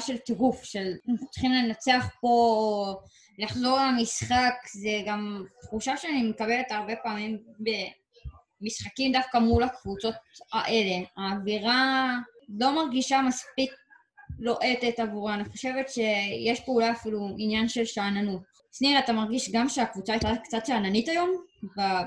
של, 0.00 0.12
של 0.14 0.18
טירוף, 0.18 0.64
של 0.64 0.92
צריכים 1.30 1.52
לנצח 1.52 2.06
פה, 2.20 2.94
לחזור 3.38 3.78
למשחק, 3.78 4.54
זה 4.74 4.90
גם 5.06 5.44
תחושה 5.60 5.96
שאני 5.96 6.22
מקבלת 6.30 6.70
הרבה 6.70 6.96
פעמים 7.02 7.38
ב... 7.60 7.70
משחקים 8.64 9.12
דווקא 9.12 9.38
מול 9.38 9.62
הקבוצות 9.62 10.14
האלה. 10.52 11.04
האווירה 11.16 12.10
לא 12.48 12.74
מרגישה 12.74 13.22
מספיק 13.22 13.70
לוהטת 14.38 14.98
עבורה. 14.98 15.34
אני 15.34 15.44
חושבת 15.44 15.88
שיש 15.88 16.60
פה 16.60 16.72
אולי 16.72 16.90
אפילו 16.90 17.28
עניין 17.38 17.68
של 17.68 17.84
שאננות. 17.84 18.42
שניר, 18.72 18.98
אתה 18.98 19.12
מרגיש 19.12 19.50
גם 19.52 19.68
שהקבוצה 19.68 20.12
הייתה 20.12 20.30
קצת 20.44 20.66
שאננית 20.66 21.08
היום? 21.08 21.30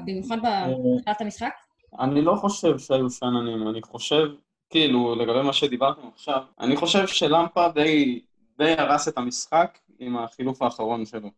במיוחד 0.05 0.37
בתחילת 0.37 1.21
המשחק? 1.21 1.53
אני 1.99 2.21
לא 2.21 2.35
חושב 2.35 2.79
שהיו 2.79 3.09
שאננים, 3.09 3.67
אני 3.67 3.81
חושב 3.81 4.27
כאילו, 4.69 5.15
לגבי 5.15 5.41
מה 5.41 5.53
שדיברתם 5.53 6.07
עכשיו, 6.13 6.41
אני 6.59 6.75
חושב 6.75 7.07
שלמפה 7.07 7.69
די, 7.69 8.21
די 8.57 8.71
הרס 8.77 9.07
את 9.07 9.17
המשחק 9.17 9.77
עם 9.99 10.17
החילוף 10.17 10.61
האחרון 10.61 11.05
שלו. 11.05 11.29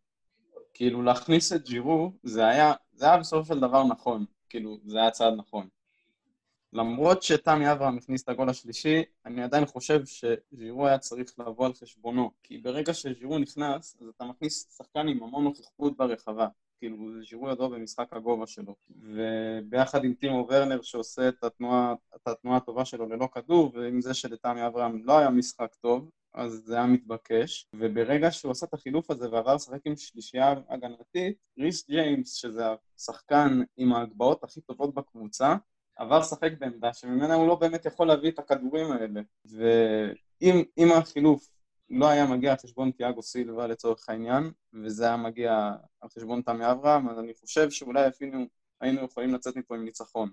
כאילו, 0.74 1.02
להכניס 1.02 1.54
את 1.54 1.66
ג'ירו, 1.66 2.12
זה 2.24 2.48
היה, 2.48 2.74
זה 2.94 3.06
היה 3.06 3.18
בסופו 3.18 3.46
של 3.46 3.60
דבר 3.60 3.84
נכון. 3.84 4.26
כאילו, 4.50 4.78
זה 4.86 5.00
היה 5.00 5.12
צעד 5.12 5.34
נכון. 5.38 5.68
למרות 6.74 7.24
שתמי 7.24 7.72
אברהם 7.72 7.98
הכניס 7.98 8.24
את 8.24 8.30
הגול 8.30 8.50
השלישי, 8.50 9.04
אני 9.26 9.44
עדיין 9.44 9.66
חושב 9.66 10.02
שז'ירו 10.06 10.88
היה 10.88 10.98
צריך 10.98 11.40
לבוא 11.40 11.66
על 11.66 11.74
חשבונו. 11.74 12.32
כי 12.44 12.58
ברגע 12.58 12.94
שז'ירו 12.94 13.38
נכנס, 13.38 13.98
אז 14.02 14.08
אתה 14.16 14.26
מכניס 14.26 14.78
שחקן 14.78 15.08
עם 15.08 15.24
המון 15.24 15.44
נוכחות 15.44 15.98
ברחבה. 15.98 16.48
כאילו, 16.80 16.98
ז'ירו 17.30 17.50
ידוע 17.50 17.68
במשחק 17.68 18.14
הגובה 18.14 18.48
שלו. 18.48 18.76
וביחד 18.90 20.04
עם 20.04 20.14
טימו 20.14 20.48
ורנר 20.50 20.82
שעושה 20.82 21.30
את 21.30 21.44
התנועה, 21.44 21.94
את 22.16 22.28
התנועה 22.28 22.58
הטובה 22.58 22.86
שלו 22.86 23.10
ללא 23.10 23.28
כדור, 23.34 23.72
ועם 23.76 24.02
זה 24.02 24.14
שלתמי 24.14 24.68
אברהם 24.68 25.02
לא 25.06 25.18
היה 25.18 25.30
משחק 25.30 25.76
טוב, 25.82 26.10
אז 26.34 26.62
זה 26.66 26.76
היה 26.76 26.86
מתבקש. 26.86 27.68
וברגע 27.74 28.32
שהוא 28.32 28.52
עשה 28.52 28.66
את 28.66 28.74
החילוף 28.74 29.12
הזה 29.12 29.32
ועבר 29.32 29.56
לשחק 29.56 29.80
עם 29.86 29.96
שלישייה 29.96 30.54
הגנתית, 30.70 31.38
ריס 31.60 31.88
ג'יימס, 31.88 32.34
שזה 32.34 32.64
השחקן 32.98 33.62
עם 33.78 33.94
ההגבהות 33.94 34.44
הכי 34.44 34.62
טובות 34.62 34.94
בקבוצה, 34.94 35.56
עבר 35.96 36.20
לשחק 36.20 36.52
בעמדה 36.60 36.94
שממנה 36.94 37.34
הוא 37.34 37.48
לא 37.48 37.56
באמת 37.56 37.86
יכול 37.86 38.08
להביא 38.08 38.32
את 38.32 38.40
הכדורים 38.40 38.92
האלה. 38.92 39.22
ואם 39.46 40.92
החילוף 40.92 41.50
לא 41.90 42.10
היה 42.10 42.26
מגיע 42.26 42.52
על 42.52 42.58
חשבון 42.58 42.92
תיאגו 42.92 43.24
סילבה 43.24 43.68
לצורך 43.68 44.10
העניין, 44.10 44.52
וזה 44.84 45.06
היה 45.06 45.18
מגיע 45.18 45.72
על 46.02 46.10
חשבון 46.10 46.42
תמי 46.42 46.72
אברהם, 46.72 47.10
אז 47.10 47.20
אני 47.20 47.34
חושב 47.34 47.70
שאולי 47.70 48.08
אפילו 48.08 48.40
היינו 48.82 49.04
יכולים 49.04 49.34
לצאת 49.34 49.56
מפה 49.56 49.76
עם 49.76 49.86
ניצחון. 49.86 50.30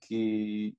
כי, 0.00 0.72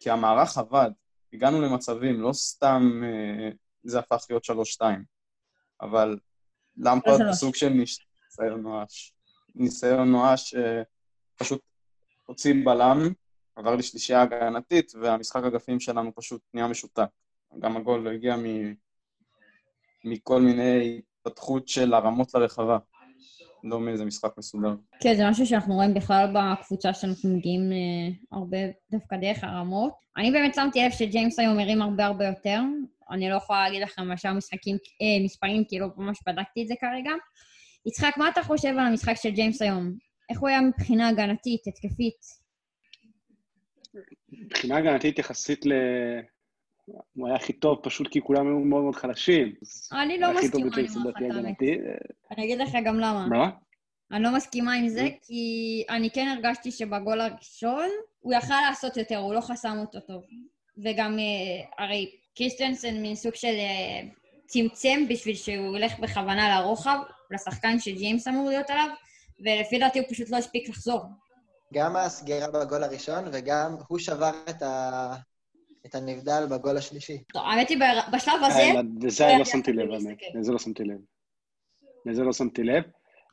כי 0.00 0.10
המערך 0.10 0.58
עבד, 0.58 0.90
הגענו 1.32 1.60
למצבים, 1.60 2.20
לא 2.20 2.32
סתם 2.32 3.02
אה, 3.04 3.50
זה 3.84 3.98
הפך 3.98 4.26
להיות 4.30 4.44
שלוש-שתיים, 4.44 5.04
אבל 5.80 6.18
למפרד 6.76 7.18
שלוש. 7.18 7.36
סוג 7.36 7.54
של 7.54 7.68
ניסיון 7.68 8.60
נואש. 8.62 9.14
ניסיון 9.54 10.12
נואש 10.12 10.54
שפשוט 11.36 11.62
הוציא 12.26 12.54
בלם, 12.64 12.98
עבר 13.56 13.74
לשלישייה 13.76 14.22
הגנתית, 14.22 14.92
והמשחק 15.02 15.42
אגפים 15.44 15.80
שלנו 15.80 16.14
פשוט 16.14 16.42
נהיה 16.54 16.68
משותק. 16.68 17.08
גם 17.58 17.76
הגול 17.76 18.08
הגיע 18.08 18.36
מ... 18.36 18.74
מכל 20.04 20.40
מיני 20.40 20.98
התפתחות 20.98 21.68
של 21.68 21.94
הרמות 21.94 22.34
לרחבה, 22.34 22.78
לא 23.64 23.80
מאיזה 23.80 24.04
משחק 24.04 24.38
מסודר. 24.38 24.74
כן, 25.00 25.14
זה 25.16 25.30
משהו 25.30 25.46
שאנחנו 25.46 25.74
רואים 25.74 25.94
בכלל 25.94 26.34
בקבוצה 26.34 26.94
שאנחנו 26.94 27.36
מגיעים 27.36 27.72
אה, 27.72 28.36
הרבה 28.38 28.58
דווקא 28.90 29.16
דרך 29.16 29.44
הרמות. 29.44 29.92
אני 30.16 30.30
באמת 30.30 30.54
שמתי 30.54 30.84
לב 30.84 30.90
שג'יימס 30.90 31.38
היום 31.38 31.58
הרים 31.58 31.82
הרבה 31.82 32.06
הרבה 32.06 32.26
יותר. 32.26 32.60
אני 33.10 33.30
לא 33.30 33.36
יכולה 33.36 33.64
להגיד 33.64 33.82
לכם 33.82 34.12
ישר 34.12 34.32
משחקים, 34.32 34.76
אה, 34.76 35.24
מספרים, 35.24 35.64
כי 35.68 35.78
לא 35.78 35.86
ממש 35.96 36.18
בדקתי 36.26 36.62
את 36.62 36.68
זה 36.68 36.74
כרגע. 36.80 37.10
יצחק, 37.86 38.14
מה 38.16 38.28
אתה 38.28 38.42
חושב 38.42 38.68
על 38.68 38.86
המשחק 38.86 39.14
של 39.14 39.30
ג'יימס 39.30 39.62
היום? 39.62 39.92
איך 40.30 40.40
הוא 40.40 40.48
היה 40.48 40.60
מבחינה 40.60 41.08
הגנתית, 41.08 41.60
התקפית? 41.66 42.48
מבחינה 44.32 44.76
הגנתית 44.76 45.18
יחסית 45.18 45.66
ל... 45.66 45.72
הוא 47.12 47.26
היה 47.26 47.36
הכי 47.36 47.52
טוב 47.52 47.78
פשוט 47.82 48.08
כי 48.08 48.20
כולם 48.20 48.46
היו 48.46 48.58
מאוד 48.58 48.82
מאוד 48.82 48.96
חלשים. 48.96 49.54
אני 49.92 50.18
לא 50.18 50.34
מסכימה 50.34 50.76
עם. 50.76 51.30
הגנתי. 51.30 51.78
אני 52.30 52.44
אגיד 52.44 52.58
לך 52.58 52.76
גם 52.84 52.96
למה. 52.96 53.26
מה? 53.26 53.50
אני 54.12 54.22
לא 54.22 54.34
מסכימה 54.36 54.74
עם 54.74 54.88
זה. 54.88 55.08
כי 55.22 55.84
אני 55.90 56.10
כן 56.10 56.28
הרגשתי 56.36 56.70
שבגול 56.70 57.20
הראשון 57.20 57.88
הוא 58.20 58.34
יכל 58.34 58.54
לעשות 58.68 58.96
יותר, 58.96 59.16
הוא 59.16 59.34
לא 59.34 59.40
חסם 59.40 59.76
אותו 59.78 60.00
טוב. 60.00 60.22
וגם, 60.84 61.18
אה, 61.18 61.84
הרי 61.84 62.10
קריסטנסן 62.36 63.02
מין 63.02 63.14
סוג 63.14 63.34
של 63.34 63.54
אה, 63.58 64.08
צמצם 64.46 65.00
בשביל 65.08 65.34
שהוא 65.34 65.76
ילך 65.76 65.98
בכוונה 65.98 66.60
לרוחב, 66.60 66.98
לשחקן 67.30 67.78
שג'יימס 67.78 68.28
אמור 68.28 68.48
להיות 68.48 68.70
עליו, 68.70 68.88
ולפי 69.44 69.78
דעתי 69.78 69.98
הוא 69.98 70.08
פשוט 70.10 70.30
לא 70.30 70.36
הספיק 70.36 70.68
לחזור. 70.68 71.00
גם 71.74 71.96
הסגירה 71.96 72.50
בגול 72.50 72.84
הראשון, 72.84 73.24
וגם 73.32 73.76
הוא 73.88 73.98
שבר 73.98 74.32
את, 74.50 74.62
ה... 74.62 75.14
את 75.86 75.94
הנבדל 75.94 76.46
בגול 76.50 76.76
השלישי. 76.76 77.22
טוב, 77.32 77.42
האמת 77.46 77.68
היא, 77.68 77.78
בשלב 78.12 78.34
הזה... 78.46 78.58
אה, 78.58 78.80
לזה 79.02 79.24
לא 79.32 79.38
לא 79.38 79.44
שמתי 79.44 79.72
לב. 79.72 79.90
האמת. 79.90 80.18
לזה 80.34 80.52
לא 80.52 80.58
שמתי 80.58 80.84
לב. 80.84 80.98
לזה 82.06 82.22
לא 82.22 82.32
שמתי 82.32 82.62
לב. 82.62 82.82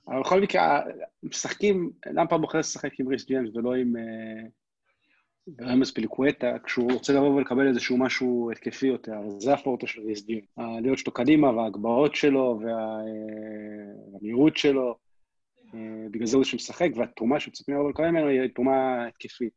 אבל 0.07 0.19
בכל 0.19 0.41
מקרה, 0.41 0.81
משחקים, 1.23 1.91
למפה 2.05 2.37
בוחר 2.37 2.57
לשחק 2.57 2.99
עם 2.99 3.07
ריס 3.07 3.25
ג'יימס 3.25 3.55
ולא 3.55 3.75
עם 3.75 3.97
אה, 3.97 4.47
רמז 5.61 5.91
פיליקווטה, 5.93 6.55
כשהוא 6.63 6.91
רוצה 6.93 7.13
לבוא 7.13 7.29
ולקבל 7.29 7.67
איזשהו 7.67 7.97
משהו 7.97 8.51
התקפי 8.51 8.87
יותר, 8.87 9.13
אז 9.13 9.33
זה 9.39 9.53
הפורטו 9.53 9.87
של 9.87 10.01
ריס 10.01 10.25
ג'יימס. 10.25 10.45
הלהיות 10.57 10.97
שלו 10.97 11.13
קדימה 11.13 11.51
וההגבהות 11.51 12.15
שלו 12.15 12.59
וה- 12.61 12.71
אה, 12.71 14.11
והמהירות 14.13 14.57
שלו, 14.57 14.95
אה, 15.73 15.79
בגלל 16.11 16.27
זה 16.27 16.37
הוא 16.37 16.43
שמשחק, 16.43 16.89
והתרומה 16.95 17.39
שמצפים 17.39 17.75
לבוא 17.75 17.85
ולקבל 17.85 18.09
ממנו 18.09 18.27
היא 18.27 18.49
תרומה 18.55 19.07
התקפית. 19.07 19.53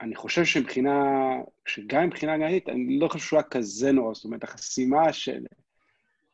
אה, 0.00 0.06
אני 0.06 0.14
חושב 0.14 0.44
שמבחינה, 0.44 1.02
שגם 1.66 2.06
מבחינה 2.06 2.34
הגנתית, 2.34 2.68
אני 2.68 2.98
לא 2.98 3.08
חושב 3.08 3.24
שהוא 3.26 3.38
היה 3.38 3.48
כזה 3.48 3.92
נורא, 3.92 4.14
זאת 4.14 4.24
אומרת, 4.24 4.44
החסימה 4.44 5.12
של, 5.12 5.44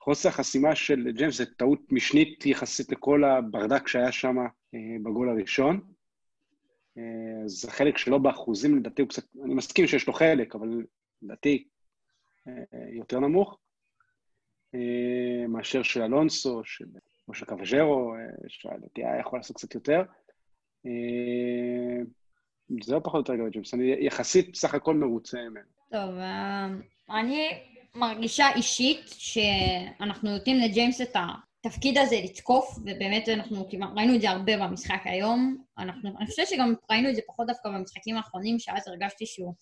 חוסר 0.01 0.29
החסימה 0.29 0.75
של 0.75 1.11
ג'יימס 1.11 1.37
זה 1.37 1.47
טעות 1.47 1.93
משנית 1.93 2.47
יחסית 2.47 2.93
לכל 2.93 3.25
הברדק 3.25 3.89
שהיה 3.89 4.13
שם 4.13 4.39
אה, 4.75 4.79
בגול 5.03 5.29
הראשון. 5.29 5.81
אה, 6.99 7.03
אז 7.45 7.65
החלק 7.69 7.99
שלו 7.99 8.23
באחוזים, 8.23 8.77
לדעתי 8.77 9.03
הוא 9.03 9.09
קצת, 9.09 9.25
אני 9.45 9.55
מסכים 9.55 9.87
שיש 9.87 10.07
לו 10.07 10.13
חלק, 10.13 10.55
אבל 10.55 10.69
לדעתי 11.23 11.69
אה, 12.49 12.53
יותר 12.91 13.21
נמוך, 13.21 13.59
אה, 14.75 15.47
מאשר 15.49 15.83
של 15.83 16.03
אלונסו, 16.03 16.65
של, 16.65 16.85
קווג'רו, 17.47 18.15
אה, 18.15 18.49
שלדעתי 18.49 19.05
היה 19.05 19.21
יכול 19.21 19.39
לעשות 19.39 19.57
קצת 19.57 19.75
יותר. 19.75 20.03
זהו 22.83 23.03
פחות 23.03 23.15
או 23.15 23.21
יותר 23.21 23.33
לגבי 23.33 23.51
ג'יימס, 23.51 23.75
אני 23.75 23.95
יחסית 24.01 24.53
בסך 24.53 24.75
הכל 24.75 24.95
מרוצה 24.95 25.39
ממנו. 25.39 25.67
טוב, 25.91 26.19
אה, 26.19 26.67
אני 27.11 27.49
מרגישה 27.95 28.47
אישית 28.57 29.01
שאנחנו 29.09 30.31
נותנים 30.31 30.57
לג'יימס 30.57 31.01
את 31.01 31.17
התפקיד 31.17 31.99
הזה 31.99 32.17
לתקוף, 32.25 32.79
ובאמת 32.79 33.29
אנחנו 33.29 33.67
ראינו 33.97 34.15
את 34.15 34.21
זה 34.21 34.31
הרבה 34.31 34.57
במשחק 34.57 35.01
היום. 35.05 35.65
אנחנו, 35.79 36.11
אני 36.19 36.27
חושבת 36.27 36.49
שגם 36.49 36.75
ראינו 36.91 37.11
את 37.11 37.15
זה 37.15 37.23
פחות 37.27 37.47
דווקא 37.47 37.69
במשחקים 37.69 38.17
האחרונים, 38.17 38.59
שאז 38.59 38.89
הרגשתי 38.89 39.27
שהוא 39.27 39.55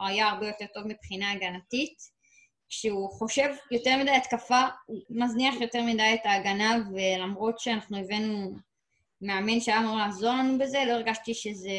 היה 0.00 0.28
הרבה 0.28 0.46
יותר 0.46 0.64
טוב 0.74 0.86
מבחינה 0.86 1.32
הגנתית. 1.32 2.20
כשהוא 2.68 3.10
חושב 3.10 3.48
יותר 3.70 3.96
מדי 3.98 4.10
התקפה, 4.10 4.60
הוא 4.86 4.98
מזניח 5.10 5.54
יותר 5.60 5.82
מדי 5.82 6.14
את 6.14 6.26
ההגנה, 6.26 6.76
ולמרות 6.94 7.58
שאנחנו 7.58 7.98
הבאנו 7.98 8.54
מאמן 9.22 9.60
שהיה 9.60 9.78
אמור 9.78 9.96
לעזור 9.96 10.32
לנו 10.32 10.58
בזה, 10.58 10.78
לא 10.86 10.92
הרגשתי 10.92 11.34
שזה 11.34 11.70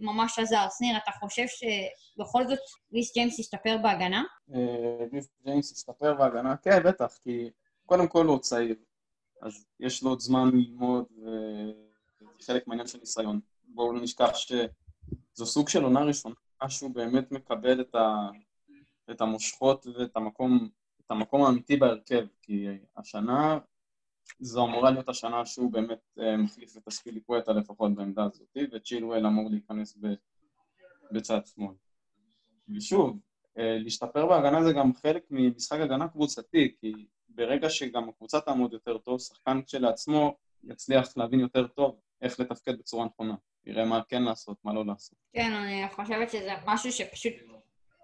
ממש 0.00 0.38
עזר. 0.38 0.66
שניר, 0.78 0.96
אתה 0.96 1.10
חושב 1.20 1.44
שבכל 1.46 2.46
זאת 2.46 2.58
ריס 2.92 3.14
ג'יימס 3.14 3.40
השתפר 3.40 3.76
בהגנה? 3.82 4.22
אה, 4.54 5.06
ריס 5.12 5.28
ג'יימס 5.44 5.72
השתפר 5.72 6.14
בהגנה? 6.14 6.56
כן, 6.56 6.82
בטח, 6.82 7.18
כי 7.22 7.50
קודם 7.86 8.08
כל 8.08 8.26
הוא 8.26 8.38
צעיר, 8.38 8.76
אז 9.42 9.66
יש 9.80 10.02
לו 10.02 10.10
עוד 10.10 10.20
זמן 10.20 10.50
ללמוד, 10.52 11.04
וזה 11.18 12.46
חלק 12.46 12.66
מהעניין 12.66 12.86
של 12.86 12.98
ניסיון. 12.98 13.40
בואו 13.64 13.92
לא 13.92 14.00
נשכח 14.00 14.30
שזו 14.34 15.46
סוג 15.46 15.68
של 15.68 15.84
עונה 15.84 16.00
ראשונה, 16.00 16.34
שהוא 16.68 16.94
באמת 16.94 17.32
מקבל 17.32 17.80
את, 17.80 17.94
ה, 17.94 18.28
את 19.10 19.20
המושכות 19.20 19.86
ואת 19.86 20.16
המקום, 20.16 20.68
את 21.06 21.10
המקום 21.10 21.42
האמיתי 21.42 21.76
בהרכב, 21.76 22.26
כי 22.42 22.66
השנה, 22.96 23.58
זו 24.40 24.64
אמורה 24.66 24.90
להיות 24.90 25.08
השנה 25.08 25.46
שהוא 25.46 25.72
באמת 25.72 26.00
אה, 26.18 26.36
מחליף 26.36 26.76
את 26.76 26.88
הספיליקווטה 26.88 27.52
לפחות 27.52 27.94
בעמדה 27.94 28.24
הזאת, 28.24 28.56
וצ'ילואל 28.72 29.26
אמור 29.26 29.50
להיכנס 29.50 29.96
ב, 30.00 30.06
בצד 31.12 31.40
שמאל. 31.46 31.74
ושוב, 32.76 33.18
אה, 33.58 33.78
להשתפר 33.78 34.26
בהגנה 34.26 34.64
זה 34.64 34.72
גם 34.72 34.94
חלק 34.94 35.22
ממשחק 35.30 35.80
הגנה 35.80 36.08
קבוצתי, 36.08 36.74
כי 36.80 36.92
ברגע 37.28 37.70
שגם 37.70 38.08
הקבוצה 38.08 38.40
תעמוד 38.40 38.72
יותר 38.72 38.98
טוב, 38.98 39.20
שחקן 39.20 39.62
כשלעצמו 39.62 40.36
יצליח 40.64 41.16
להבין 41.16 41.40
יותר 41.40 41.66
טוב 41.66 42.00
איך 42.22 42.40
לתפקד 42.40 42.78
בצורה 42.78 43.06
נכונה. 43.06 43.34
יראה 43.66 43.84
מה 43.84 44.00
כן 44.08 44.22
לעשות, 44.22 44.56
מה 44.64 44.74
לא 44.74 44.86
לעשות. 44.86 45.18
כן, 45.32 45.52
אני 45.52 45.88
חושבת 45.92 46.30
שזה 46.30 46.52
משהו 46.66 46.92
שפשוט... 46.92 47.32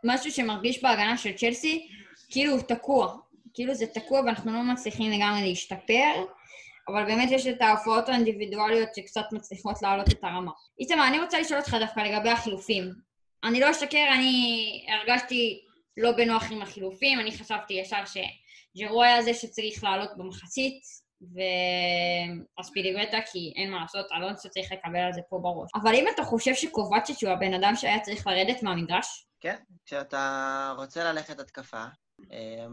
משהו 0.04 0.30
שמרגיש 0.30 0.82
בהגנה 0.82 1.16
של 1.18 1.32
צ'לסי, 1.32 1.88
כאילו 2.30 2.52
הוא 2.52 2.60
תקוע. 2.60 3.16
כאילו 3.54 3.74
זה 3.74 3.86
תקוע 3.86 4.20
ואנחנו 4.20 4.52
לא 4.52 4.62
מצליחים 4.62 5.12
לגמרי 5.12 5.48
להשתפר, 5.48 6.24
אבל 6.88 7.04
באמת 7.04 7.30
יש 7.30 7.46
את 7.46 7.62
ההופעות 7.62 8.08
האינדיבידואליות 8.08 8.94
שקצת 8.94 9.24
מצליחות 9.32 9.82
להעלות 9.82 10.08
את 10.08 10.24
הרמה. 10.24 10.52
איתמר, 10.80 11.06
אני 11.08 11.20
רוצה 11.20 11.40
לשאול 11.40 11.60
אותך 11.60 11.76
דווקא 11.80 12.00
לגבי 12.00 12.30
החילופים. 12.30 12.92
אני 13.44 13.60
לא 13.60 13.70
אשקר, 13.70 14.06
אני 14.14 14.86
הרגשתי 14.88 15.60
לא 15.96 16.12
בנוח 16.12 16.52
עם 16.52 16.62
החילופים, 16.62 17.20
אני 17.20 17.32
חשבתי 17.32 17.74
ישר 17.74 18.04
שג'רו 18.04 19.02
היה 19.02 19.22
זה 19.22 19.34
שצריך 19.34 19.84
לעלות 19.84 20.10
במחצית, 20.16 20.82
ואספיליבטה, 22.58 23.18
כי 23.32 23.52
אין 23.56 23.70
מה 23.70 23.80
לעשות, 23.80 24.06
אלונסו 24.12 24.50
צריך 24.50 24.72
לקבל 24.72 24.98
על 24.98 25.12
זה 25.12 25.20
פה 25.28 25.38
בראש. 25.42 25.70
אבל 25.74 25.94
אם 25.94 26.04
אתה 26.14 26.24
חושב 26.24 26.54
שקובצ'יץ' 26.54 27.22
הוא 27.24 27.32
הבן 27.32 27.54
אדם 27.54 27.76
שהיה 27.76 28.00
צריך 28.00 28.26
לרדת 28.26 28.62
מהמגרש? 28.62 29.26
כן, 29.40 29.56
כשאתה 29.86 30.72
רוצה 30.76 31.12
ללכת 31.12 31.40
התקפה, 31.40 31.84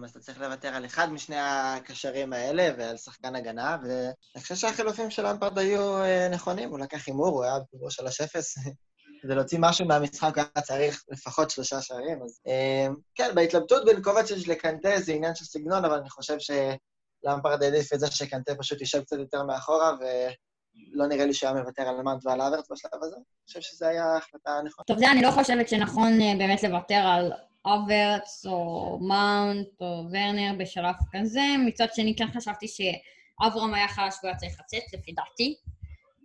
אז 0.03 0.09
אתה 0.09 0.19
צריך 0.19 0.41
לוותר 0.41 0.67
על 0.67 0.85
אחד 0.85 1.11
משני 1.11 1.35
הקשרים 1.39 2.33
האלה 2.33 2.69
ועל 2.77 2.97
שחקן 2.97 3.35
הגנה, 3.35 3.77
ואני 3.83 4.41
חושב 4.41 4.55
שהחילופים 4.55 5.09
של 5.09 5.25
אמפרד 5.25 5.59
היו 5.59 6.03
אה, 6.03 6.29
נכונים, 6.29 6.69
הוא 6.69 6.79
לקח 6.79 7.07
הימור, 7.07 7.27
הוא 7.27 7.43
היה 7.43 7.59
בפיגור 7.59 7.89
3-0. 7.89 7.91
כדי 9.21 9.35
להוציא 9.35 9.57
משהו 9.61 9.85
מהמשחק 9.85 10.37
היה 10.37 10.63
צריך 10.63 11.03
לפחות 11.09 11.49
שלושה 11.49 11.81
שערים, 11.81 12.23
אז 12.23 12.39
אה, 12.47 12.87
כן, 13.15 13.35
בהתלבטות 13.35 13.85
בין 13.85 14.01
קובצ'יץ' 14.01 14.47
לקנטה 14.47 14.99
זה 14.99 15.13
עניין 15.13 15.35
של 15.35 15.45
סגנון, 15.45 15.85
אבל 15.85 15.97
אני 15.99 16.09
חושב 16.09 16.37
שלמפרד 16.39 17.63
העדיף 17.63 17.93
את 17.93 17.99
זה 17.99 18.11
שקנטה 18.11 18.55
פשוט 18.55 18.81
יישב 18.81 19.01
קצת 19.01 19.17
יותר 19.17 19.43
מאחורה, 19.43 19.91
ולא 19.99 21.07
נראה 21.07 21.25
לי 21.25 21.33
שהוא 21.33 21.49
היה 21.49 21.61
מוותר 21.61 21.83
על 21.83 22.01
מאנט 22.01 22.25
ועל 22.25 22.41
אברט 22.41 22.71
בשלב 22.71 23.03
הזה. 23.03 23.15
אני 23.15 23.23
חושב 23.47 23.61
שזו 23.61 23.85
הייתה 23.85 24.17
החלטה 24.17 24.59
נכונה. 24.65 24.85
טוב, 24.87 24.97
זה 24.97 25.11
אני 25.11 25.21
לא 25.21 25.31
חושבת 25.31 25.69
שנכון 25.69 26.19
באמת 26.37 26.63
לוותר 26.63 26.95
על 26.95 27.31
אברטס 27.75 28.45
או 28.45 28.99
מאונט 29.01 29.81
או 29.81 30.03
ורנר 30.11 30.53
בשלב 30.57 30.95
כזה. 31.11 31.41
מצד 31.65 31.87
שני, 31.93 32.15
כן 32.15 32.27
חשבתי 32.27 32.67
שאברהם 32.67 33.73
היה 33.73 33.87
חלש 33.87 34.15
והוא 34.15 34.29
היה 34.29 34.37
צריך 34.37 34.53
לצאת, 34.59 34.93
לפי 34.93 35.11
דעתי. 35.11 35.55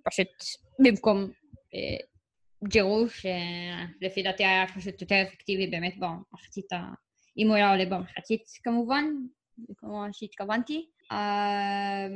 פשוט 0.04 0.28
במקום 0.78 1.30
אה, 1.74 2.06
ג'רו, 2.68 3.06
שלפי 3.08 4.22
דעתי 4.22 4.44
היה 4.44 4.64
פשוט 4.74 5.00
יותר 5.00 5.22
אפקטיבי 5.22 5.66
באמת 5.66 5.94
במחצית 5.98 6.72
ה... 6.72 6.80
אם 7.38 7.48
הוא 7.48 7.56
היה 7.56 7.70
עולה 7.70 7.84
במחצית 7.84 8.42
כמובן, 8.62 9.04
כמו 9.76 10.04
שהתכוונתי. 10.12 10.86
אה, 11.12 12.08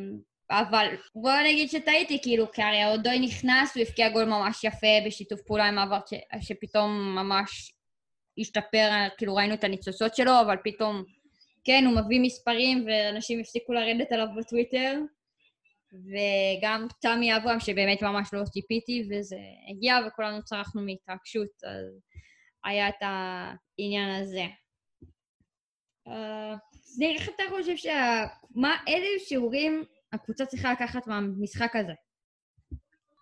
אבל 0.50 0.86
בוא 1.14 1.32
נגיד 1.44 1.70
שטעיתי, 1.70 2.22
כאילו, 2.22 2.52
כי 2.52 2.62
הרי 2.62 2.92
אודוי 2.92 3.18
נכנס, 3.18 3.76
הוא 3.76 3.82
הבקיע 3.82 4.08
גול 4.08 4.24
ממש 4.24 4.64
יפה 4.64 4.86
בשיתוף 5.06 5.40
פעולה 5.46 5.68
עם 5.68 5.78
עבר 5.78 5.98
שפתאום 6.40 7.14
ממש 7.14 7.75
השתפר, 8.38 8.90
כאילו 9.18 9.34
ראינו 9.34 9.54
את 9.54 9.64
הניצוצות 9.64 10.14
שלו, 10.14 10.32
אבל 10.40 10.56
פתאום, 10.64 11.04
כן, 11.64 11.84
הוא 11.86 11.96
מביא 12.00 12.20
מספרים 12.20 12.86
ואנשים 12.86 13.40
הפסיקו 13.40 13.72
לרדת 13.72 14.12
עליו 14.12 14.26
בטוויטר. 14.38 15.00
וגם 15.92 16.86
תמי 17.00 17.36
אברהם, 17.36 17.60
שבאמת 17.60 18.02
ממש 18.02 18.28
לא 18.32 18.44
ציפיתי, 18.44 19.08
וזה 19.10 19.36
הגיע 19.70 19.96
וכולנו 20.06 20.42
צרחנו 20.44 20.82
מהתרגשות, 20.82 21.64
אז 21.64 22.00
היה 22.64 22.88
את 22.88 22.94
העניין 23.00 24.22
הזה. 24.22 24.44
אז 26.06 26.96
uh, 26.96 26.98
נראה 26.98 27.14
איך 27.14 27.28
אתה 27.28 27.42
חושב 27.50 27.76
שה... 27.76 28.24
מה, 28.54 28.76
איזה 28.86 29.06
שיעורים 29.18 29.84
הקבוצה 30.12 30.46
צריכה 30.46 30.72
לקחת 30.72 31.06
מהמשחק 31.06 31.76
הזה? 31.76 31.92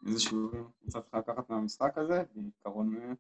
איזה 0.07 0.21
שיעורים 0.21 0.65
הקבוצה 0.65 1.01
צריכה 1.01 1.19
לקחת 1.19 1.51
מהמשחק 1.51 1.99
הזה? 1.99 2.23
בעיקרון 2.35 2.97
אה, 2.97 3.13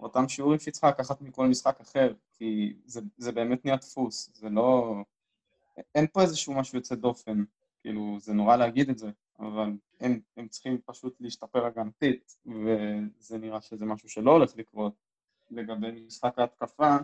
אותם 0.00 0.28
שיעורים 0.28 0.58
שהיא 0.58 0.72
צריכה 0.72 0.88
לקחת 0.88 1.20
מכל 1.20 1.46
משחק 1.46 1.80
אחר, 1.80 2.12
כי 2.32 2.76
זה, 2.84 3.00
זה 3.16 3.32
באמת 3.32 3.64
נהיה 3.64 3.76
דפוס, 3.76 4.30
זה 4.34 4.48
לא... 4.48 4.96
אין 5.94 6.06
פה 6.12 6.22
איזשהו 6.22 6.54
משהו 6.54 6.78
יוצא 6.78 6.94
דופן, 6.94 7.44
כאילו, 7.80 8.16
זה 8.20 8.32
נורא 8.32 8.56
להגיד 8.56 8.90
את 8.90 8.98
זה, 8.98 9.10
אבל 9.38 9.72
הם, 10.00 10.20
הם 10.36 10.48
צריכים 10.48 10.78
פשוט 10.84 11.16
להשתפר 11.20 11.66
הגנתית, 11.66 12.36
וזה 12.46 13.38
נראה 13.38 13.60
שזה 13.60 13.84
משהו 13.84 14.08
שלא 14.08 14.30
הולך 14.30 14.56
לקרות. 14.56 14.92
לגבי 15.50 15.90
משחק 16.06 16.38
ההתקפה, 16.38 16.96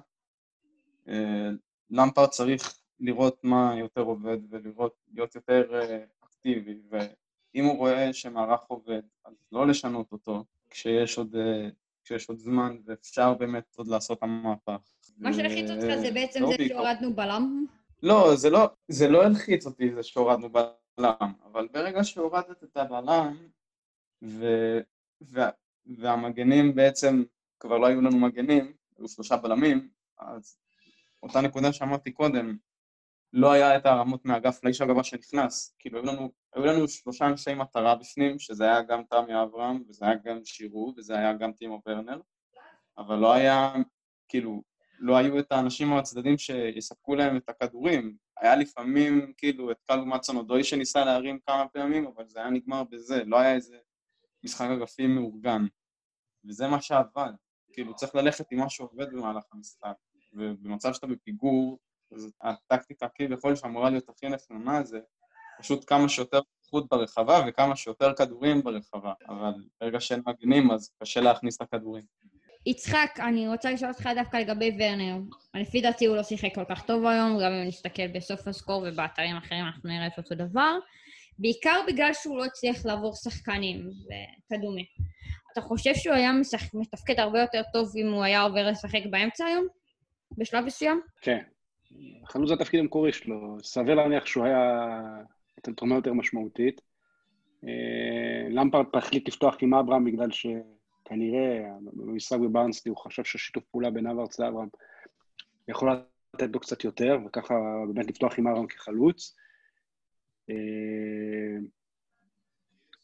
אה, 1.08 1.50
למפרד 1.90 2.28
צריך 2.28 2.78
לראות 3.00 3.44
מה 3.44 3.74
יותר 3.78 4.00
עובד 4.00 4.38
ולראות, 4.48 4.94
להיות 5.12 5.34
יותר 5.34 5.80
אה, 5.80 6.04
אקטיבי, 6.24 6.80
ואם 6.88 7.64
הוא 7.64 7.76
רואה 7.78 8.12
שמערך 8.12 8.60
עובד, 8.68 9.02
אז 9.24 9.34
לא 9.52 9.66
לשנות 9.66 10.12
אותו 10.12 10.44
כשיש 10.70 11.18
עוד 11.18 11.36
אה, 11.36 11.68
כשיש 12.04 12.28
עוד 12.28 12.38
זמן, 12.38 12.76
ואפשר 12.84 13.34
באמת 13.34 13.76
עוד 13.76 13.88
לעשות 13.88 14.18
את 14.18 14.22
המהפך. 14.22 14.92
מה 15.18 15.32
שהלחיץ 15.32 15.70
אותך 15.70 15.94
זה 16.00 16.10
בעצם 16.10 16.42
לא 16.42 16.48
זה 16.48 16.56
שהורדנו 16.68 17.14
בלם? 17.14 17.66
לא, 18.02 18.36
זה 18.36 18.50
לא, 18.50 18.70
זה 18.88 19.08
לא 19.08 19.22
הלחיץ 19.22 19.66
אותי 19.66 19.94
זה 19.94 20.02
שהורדנו 20.02 20.48
בלם, 20.52 21.32
אבל 21.44 21.68
ברגע 21.72 22.04
שהורדת 22.04 22.64
את 22.64 22.76
הבלם, 22.76 23.36
ו, 24.22 24.46
וה, 25.20 25.50
והמגנים 25.86 26.74
בעצם, 26.74 27.22
כבר 27.60 27.78
לא 27.78 27.86
היו 27.86 28.00
לנו 28.00 28.18
מגנים, 28.18 28.72
היו 28.98 29.08
שלושה 29.08 29.36
בלמים, 29.36 29.88
אז 30.18 30.58
אותה 31.22 31.40
נקודה 31.40 31.72
שאמרתי 31.72 32.10
קודם, 32.10 32.56
לא 33.36 33.52
היה 33.52 33.76
את 33.76 33.86
הרמות 33.86 34.24
מהאגף 34.24 34.64
לאיש 34.64 34.80
הגבה 34.80 35.04
שנכנס. 35.04 35.76
כאילו, 35.78 35.98
היו 35.98 36.06
לנו, 36.06 36.32
היו 36.54 36.64
לנו 36.64 36.88
שלושה 36.88 37.26
אנשי 37.26 37.54
מטרה 37.54 37.94
בפנים, 37.94 38.38
שזה 38.38 38.64
היה 38.64 38.82
גם 38.82 39.02
תמי 39.10 39.42
אברהם, 39.42 39.82
וזה 39.88 40.04
היה 40.04 40.14
גם 40.24 40.44
שירו, 40.44 40.94
וזה 40.96 41.18
היה 41.18 41.32
גם 41.32 41.52
טימו 41.52 41.82
ורנר, 41.86 42.20
אבל 42.98 43.16
לא 43.16 43.32
היה, 43.32 43.72
כאילו, 44.28 44.62
לא 44.98 45.16
היו 45.16 45.38
את 45.38 45.52
האנשים 45.52 45.88
מהצדדים 45.88 46.38
שיספקו 46.38 47.14
להם 47.14 47.36
את 47.36 47.48
הכדורים. 47.48 48.16
היה 48.40 48.56
לפעמים, 48.56 49.32
כאילו, 49.36 49.70
את 49.70 49.76
קלו 49.86 50.06
מצון 50.06 50.36
אודוי 50.36 50.64
שניסה 50.64 51.04
להרים 51.04 51.38
כמה 51.46 51.68
פעמים, 51.68 52.06
אבל 52.06 52.28
זה 52.28 52.38
היה 52.38 52.50
נגמר 52.50 52.84
בזה, 52.84 53.24
לא 53.24 53.38
היה 53.38 53.54
איזה 53.54 53.76
משחק 54.44 54.66
אגפים 54.78 55.14
מאורגן. 55.14 55.66
וזה 56.44 56.68
מה 56.68 56.82
שעבד. 56.82 57.32
כאילו, 57.72 57.94
צריך 57.94 58.14
ללכת 58.14 58.52
עם 58.52 58.58
מה 58.58 58.70
שעובד 58.70 59.12
במהלך 59.12 59.44
המשחק. 59.52 59.94
ובמצב 60.32 60.92
שאתה 60.92 61.06
בפיגור, 61.06 61.78
אז 62.12 62.32
הטקטיקה 62.42 63.06
כביכול 63.14 63.56
שאמורה 63.56 63.90
להיות 63.90 64.08
הכי 64.08 64.28
נכונה 64.28 64.82
זה 64.82 64.98
פשוט 65.58 65.84
כמה 65.86 66.08
שיותר 66.08 66.40
איכות 66.64 66.88
ברחבה 66.88 67.44
וכמה 67.48 67.76
שיותר 67.76 68.14
כדורים 68.14 68.62
ברחבה, 68.62 69.12
אבל 69.28 69.52
ברגע 69.80 70.00
שאין 70.00 70.22
מגנים 70.26 70.70
אז 70.70 70.90
קשה 71.02 71.20
להכניס 71.20 71.56
את 71.56 71.60
הכדורים. 71.62 72.04
יצחק, 72.66 73.10
אני 73.18 73.48
רוצה 73.48 73.70
לשאול 73.70 73.90
אותך 73.90 74.08
דווקא 74.16 74.36
לגבי 74.36 74.76
ורנר. 74.78 75.16
לפי 75.54 75.80
דעתי 75.80 76.06
הוא 76.06 76.16
לא 76.16 76.22
שיחק 76.22 76.54
כל 76.54 76.64
כך 76.68 76.84
טוב 76.86 77.06
היום, 77.06 77.38
גם 77.42 77.52
אם 77.52 77.68
נסתכל 77.68 78.08
בסוף 78.08 78.48
הסקור 78.48 78.84
ובאתרים 78.88 79.36
אחרים 79.36 79.64
אנחנו 79.64 79.88
נראה 79.88 80.06
את 80.06 80.18
אותו 80.18 80.34
דבר. 80.34 80.78
בעיקר 81.38 81.80
בגלל 81.86 82.10
שהוא 82.12 82.38
לא 82.38 82.44
הצליח 82.44 82.86
לעבור 82.86 83.14
שחקנים 83.14 83.90
וכדומה. 84.46 84.80
אתה 85.52 85.60
חושב 85.60 85.94
שהוא 85.94 86.14
היה 86.14 86.32
משחק, 86.32 86.74
מתפקד 86.74 87.20
הרבה 87.20 87.40
יותר 87.40 87.62
טוב 87.72 87.92
אם 87.96 88.12
הוא 88.12 88.22
היה 88.24 88.42
עובר 88.42 88.68
לשחק 88.68 89.00
באמצע 89.10 89.44
היום? 89.44 89.66
בשלב 90.38 90.64
מסוים? 90.64 91.00
כן, 91.20 91.42
חלוץ 92.24 92.48
זה 92.48 92.54
התפקיד 92.54 92.80
המקורי 92.80 93.12
שלו, 93.12 93.56
סביר 93.62 93.94
להניח 93.94 94.26
שהוא 94.26 94.44
היה 94.44 94.90
נותן 95.56 95.74
תרומה 95.74 95.94
יותר 95.94 96.12
משמעותית. 96.12 96.80
אה, 97.64 98.48
למפרד 98.50 98.86
החליט 98.94 99.28
לפתוח 99.28 99.56
עם 99.60 99.74
אברהם 99.74 100.04
בגלל 100.04 100.28
שכנראה 100.30 101.70
במשחק 101.92 102.38
בברנסטי 102.38 102.88
הוא 102.88 102.96
חשב 102.96 103.24
שהשיתוף 103.24 103.64
פעולה 103.64 103.90
בין 103.90 104.06
אברץ 104.06 104.38
לאברהם 104.38 104.68
יכול 105.68 105.90
לתת 106.34 106.54
לו 106.54 106.60
קצת 106.60 106.84
יותר, 106.84 107.18
וככה 107.26 107.54
באמת 107.94 108.06
לפתוח 108.06 108.38
עם 108.38 108.48
אברהם 108.48 108.66
כחלוץ. 108.66 109.36
אה, 110.50 111.56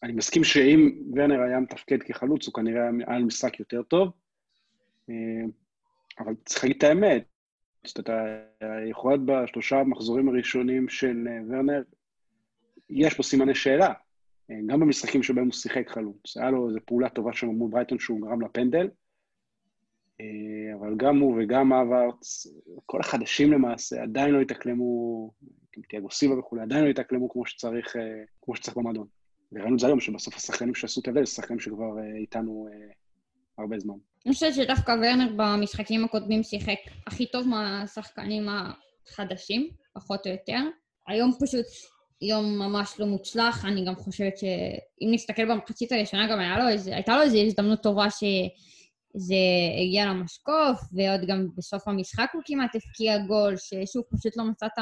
אני 0.03 0.13
מסכים 0.13 0.45
שאם 0.45 1.03
ורנר 1.17 1.41
היה 1.41 1.61
מתפקד 1.61 2.03
כחלוץ, 2.03 2.47
הוא 2.47 2.55
כנראה 2.55 2.83
היה 3.07 3.19
משחק 3.19 3.61
יותר 3.61 3.83
טוב, 3.83 4.13
אה, 5.11 5.15
אבל 6.19 6.35
צריך 6.45 6.65
להגיד 6.65 6.77
את 6.77 6.83
האמת, 6.83 7.30
זאת 7.85 8.09
אומרת, 8.09 8.21
היכולת 8.61 9.21
בשלושה 9.21 9.81
המחזורים 9.81 10.29
הראשונים 10.29 10.89
של 10.89 11.29
אה, 11.29 11.39
ורנר, 11.49 11.83
יש 12.91 13.15
פה 13.15 13.23
סימני 13.23 13.55
שאלה. 13.55 13.93
אה, 14.51 14.57
גם 14.67 14.81
במשחקים 14.81 15.23
שבהם 15.23 15.45
הוא 15.45 15.53
שיחק 15.53 15.89
חלוץ. 15.89 16.37
היה 16.37 16.51
לו 16.51 16.69
איזו 16.69 16.79
פעולה 16.85 17.09
טובה 17.09 17.33
שם 17.33 17.47
מול 17.47 17.71
ברייטון 17.71 17.99
שהוא 17.99 18.21
גרם 18.21 18.43
לפנדל, 18.43 18.89
אה, 20.21 20.75
אבל 20.81 20.95
גם 20.97 21.19
הוא 21.19 21.43
וגם 21.43 21.73
אברץ, 21.73 22.47
כל 22.87 23.01
החדשים 23.01 23.53
למעשה, 23.53 24.03
עדיין 24.03 24.35
לא 24.35 24.41
התאקלמו, 24.41 25.31
תיאגו 25.89 26.11
סיבה 26.11 26.39
וכולי, 26.39 26.63
עדיין 26.63 26.85
לא 26.85 26.91
התאקלמו 26.91 27.29
כמו 27.29 27.47
שצריך, 27.47 27.97
כמו 28.43 28.57
שצריך 28.57 28.77
במועדון. 28.77 29.07
וראינו 29.53 29.75
את 29.75 29.81
זה 29.81 29.87
היום, 29.87 30.01
שבסוף 30.01 30.37
השחקנים 30.37 30.75
שעשו 30.75 31.01
את 31.01 31.07
ההבדל, 31.07 31.27
זה 31.27 31.33
שחקנים 31.33 31.61
שכבר 31.61 32.03
איתנו 32.21 32.69
הרבה 33.59 33.79
זמן. 33.79 33.95
אני 34.27 34.35
חושבת 34.35 34.55
שדווקא 34.55 34.93
ורנר 34.93 35.33
במשחקים 35.37 36.05
הקודמים 36.05 36.43
שיחק 36.43 36.79
הכי 37.07 37.27
טוב 37.27 37.49
מהשחקנים 37.49 38.47
החדשים, 38.49 39.71
פחות 39.95 40.27
או 40.27 40.31
יותר. 40.31 40.59
היום 41.09 41.33
פשוט 41.41 41.67
יום 42.23 42.59
ממש 42.59 42.95
לא 42.99 43.07
מוצלח, 43.07 43.65
אני 43.65 43.85
גם 43.85 43.95
חושבת 43.95 44.39
שאם 44.39 45.09
נסתכל 45.13 45.45
במחצית 45.45 45.93
הראשונה, 45.93 46.29
גם 46.29 46.39
לו 46.59 46.69
איזה, 46.69 46.95
הייתה 46.95 47.17
לו 47.17 47.23
איזו 47.23 47.39
הזדמנות 47.39 47.83
טובה 47.83 48.07
שזה 48.11 49.35
הגיע 49.83 50.07
למשקוף, 50.07 50.81
ועוד 50.93 51.21
גם 51.27 51.47
בסוף 51.57 51.89
המשחק 51.89 52.29
הוא 52.33 52.43
כמעט 52.45 52.71
הפקיע 52.77 53.19
גול, 53.19 53.57
ששוב, 53.57 54.03
פשוט 54.11 54.37
לא 54.37 54.45
מצאת 54.45 54.73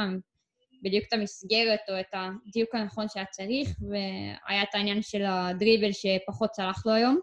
בדיוק 0.83 1.05
את 1.09 1.13
המסגרת 1.13 1.81
או 1.89 2.01
את 2.01 2.07
הדיוק 2.13 2.75
הנכון 2.75 3.07
שהיה 3.09 3.27
צריך, 3.31 3.69
והיה 3.91 4.63
את 4.63 4.75
העניין 4.75 5.03
של 5.03 5.25
הדריבל 5.27 5.91
שפחות 5.93 6.51
צלח 6.51 6.87
לו 6.87 6.93
היום. 6.93 7.21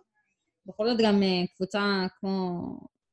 בכל 0.65 0.89
זאת 0.89 0.97
גם 1.03 1.23
אה, 1.23 1.43
קבוצה 1.57 2.05
כמו 2.19 2.59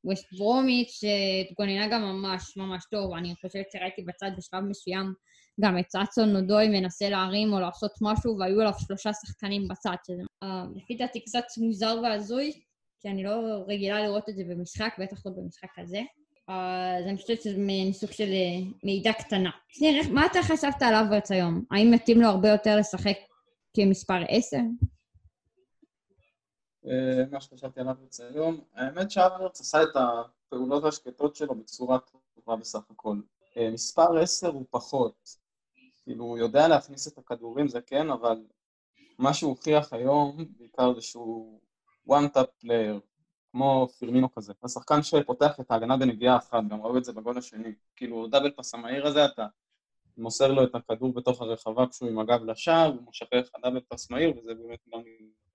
ווסט 0.05 0.33
ברומיץ', 0.33 0.91
שהתגוננה 0.91 1.87
גם 1.87 2.01
ממש 2.01 2.57
ממש 2.57 2.83
טוב. 2.91 3.13
אני 3.13 3.35
חושבת 3.35 3.71
שראיתי 3.71 4.01
בצד 4.01 4.31
בשלב 4.37 4.63
מסוים 4.63 5.13
גם 5.61 5.79
את 5.79 5.95
רצון 5.95 6.29
נודוי 6.29 6.67
מנסה 6.67 7.09
להרים 7.09 7.53
או 7.53 7.59
לעשות 7.59 7.91
משהו, 8.01 8.37
והיו 8.39 8.61
עליו 8.61 8.73
שלושה 8.87 9.13
שחקנים 9.13 9.67
בצד, 9.67 9.95
שזה 10.07 10.21
uh, 10.43 10.47
לפי 10.75 10.95
דעתי 10.95 11.19
קצת 11.19 11.43
מוזר 11.57 11.99
והזוי, 12.03 12.51
כי 12.99 13.09
אני 13.09 13.23
לא 13.23 13.63
רגילה 13.67 14.01
לראות 14.01 14.29
את 14.29 14.35
זה 14.35 14.43
במשחק, 14.43 14.93
בטח 14.99 15.25
לא 15.25 15.31
במשחק 15.31 15.69
הזה. 15.77 16.01
אז 16.47 17.05
אני 17.07 17.17
חושבת 17.17 17.41
שזה 17.41 17.57
מין 17.57 17.93
סוג 17.93 18.11
של 18.11 18.23
אה, 18.23 18.71
מידע 18.83 19.13
קטנה. 19.13 19.49
שניר, 19.69 20.13
מה 20.13 20.25
אתה 20.25 20.39
חשבת 20.43 20.81
על 20.81 20.95
אברץ 20.95 21.31
היום? 21.31 21.63
האם 21.71 21.91
מתאים 21.91 22.21
לו 22.21 22.27
הרבה 22.27 22.49
יותר 22.49 22.77
לשחק 22.77 23.17
כמספר 23.75 24.23
10? 24.29 24.57
אה, 26.87 27.23
מה 27.31 27.41
שחשבתי 27.41 27.79
על 27.79 27.89
אברץ 27.89 28.19
היום, 28.19 28.61
האמת 28.73 29.11
שאברץ 29.11 29.61
עשה 29.61 29.83
את 29.83 29.89
הפעולות 29.95 30.83
השקטות 30.83 31.35
שלו 31.35 31.55
בצורה 31.55 31.97
טובה 32.35 32.55
בסך 32.55 32.81
הכל. 32.89 33.17
אה, 33.57 33.69
מספר 33.71 34.17
10 34.17 34.47
הוא 34.47 34.65
פחות. 34.69 35.37
כאילו, 36.03 36.23
הוא 36.23 36.37
יודע 36.37 36.67
להכניס 36.67 37.07
את 37.07 37.17
הכדורים, 37.17 37.67
זה 37.67 37.81
כן, 37.81 38.09
אבל 38.11 38.45
מה 39.17 39.33
שהוא 39.33 39.49
הוכיח 39.49 39.93
היום, 39.93 40.45
בעיקר 40.57 40.93
זה 40.93 41.01
שהוא 41.01 41.59
one-tap 42.09 42.65
player, 42.65 42.99
כמו 43.51 43.87
פירמינו 43.99 44.31
כזה. 44.31 44.53
השחקן 44.63 45.03
שפותח 45.03 45.59
את 45.59 45.71
ההגנה 45.71 45.97
בנגיעה 45.97 46.37
אחת, 46.37 46.63
גם 46.69 46.81
ראו 46.81 46.97
את 46.97 47.03
זה 47.03 47.13
בגול 47.13 47.37
השני. 47.37 47.73
כאילו, 47.95 48.27
דאבל 48.27 48.51
פס 48.51 48.73
המהיר 48.73 49.07
הזה, 49.07 49.25
אתה 49.25 49.47
מוסר 50.17 50.51
לו 50.51 50.63
את 50.63 50.75
הכדור 50.75 51.13
בתוך 51.13 51.41
הרחבה 51.41 51.87
כשהוא 51.87 52.09
עם 52.09 52.19
הגב 52.19 52.43
לשער, 52.43 52.87
הוא 52.87 53.09
משחרר 53.09 53.39
לך 53.39 53.49
דאבל 53.63 53.79
פס 53.87 54.11
מהיר, 54.11 54.37
וזה 54.37 54.53
באמת 54.53 54.79
גם 54.93 55.01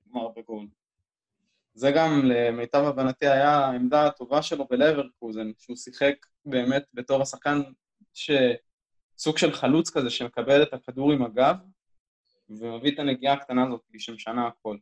נגמר 0.06 0.28
בגול. 0.36 0.66
זה 1.74 1.90
גם, 1.90 2.22
למיטב 2.24 2.85
הבנתי, 2.85 3.26
היה 3.26 3.50
העמדה 3.50 4.07
הטובה 4.07 4.42
שלו 4.42 4.66
בלברקוזן, 4.70 5.50
שהוא 5.59 5.76
שיחק 5.76 6.26
באמת 6.44 6.85
בתור 6.94 7.22
השחקן 7.22 7.62
שסוג 8.14 9.38
של 9.38 9.52
חלוץ 9.52 9.90
כזה, 9.90 10.11
שמקבל 10.11 10.62
את 10.62 10.74
הכדור 10.74 11.12
עם 11.12 11.22
הגב, 11.22 11.57
ומביא 12.50 12.94
את 12.94 12.98
הנגיעה 12.98 13.35
הקטנה 13.35 13.66
הזאת, 13.66 13.83
שמשנה 13.98 14.46
הכל. 14.46 14.76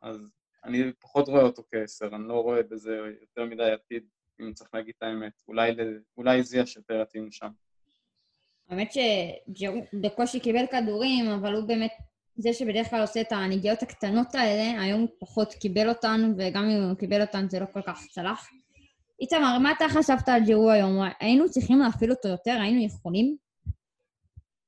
אז 0.00 0.30
אני 0.64 0.92
פחות 1.00 1.28
רואה 1.28 1.42
אותו 1.42 1.62
כעשר, 1.70 2.06
אני 2.06 2.28
לא 2.28 2.42
רואה 2.42 2.62
בזה 2.62 2.98
יותר 3.20 3.44
מדי 3.44 3.70
עתיד, 3.70 4.04
אם 4.40 4.52
צריך 4.52 4.70
להגיד 4.74 4.94
את 4.98 5.02
האמת. 5.02 5.32
אולי, 5.48 5.72
אולי 6.16 6.42
זיאש 6.42 6.76
יותר 6.76 7.00
יתאים 7.02 7.32
שם. 7.32 7.50
האמת 8.68 8.92
שג'רו 8.92 9.80
בקושי 10.02 10.40
קיבל 10.40 10.66
כדורים, 10.66 11.26
אבל 11.30 11.54
הוא 11.54 11.68
באמת 11.68 11.92
זה 12.38 12.52
שבדרך 12.52 12.90
כלל 12.90 13.00
עושה 13.00 13.20
את 13.20 13.32
הנגיעות 13.32 13.82
הקטנות 13.82 14.34
האלה, 14.34 14.82
היום 14.82 15.06
פחות 15.18 15.54
קיבל 15.54 15.88
אותן, 15.88 16.32
וגם 16.38 16.64
אם 16.64 16.82
הוא 16.82 16.96
קיבל 16.96 17.20
אותן 17.20 17.48
זה 17.50 17.60
לא 17.60 17.66
כל 17.72 17.82
כך 17.86 18.00
צלח. 18.10 18.48
איתמר, 19.20 19.58
מה 19.58 19.72
אתה 19.72 19.84
חשבת 19.88 20.28
על 20.28 20.40
ג'רו 20.46 20.70
היום? 20.70 20.98
היינו 21.20 21.50
צריכים 21.50 21.78
להפעיל 21.78 22.10
אותו 22.10 22.28
יותר? 22.28 22.58
היינו 22.62 22.84
יכולים? 22.84 23.36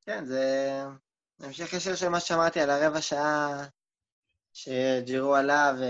כן, 0.02 0.24
זה 0.24 0.82
המשך 1.40 1.72
ישיר 1.72 1.94
של 1.94 2.08
מה 2.08 2.20
ששמעתי 2.20 2.60
על 2.60 2.70
הרבע 2.70 3.00
שעה 3.00 3.64
שג'ירו 4.52 5.34
עלה 5.34 5.72
ו... 5.78 5.84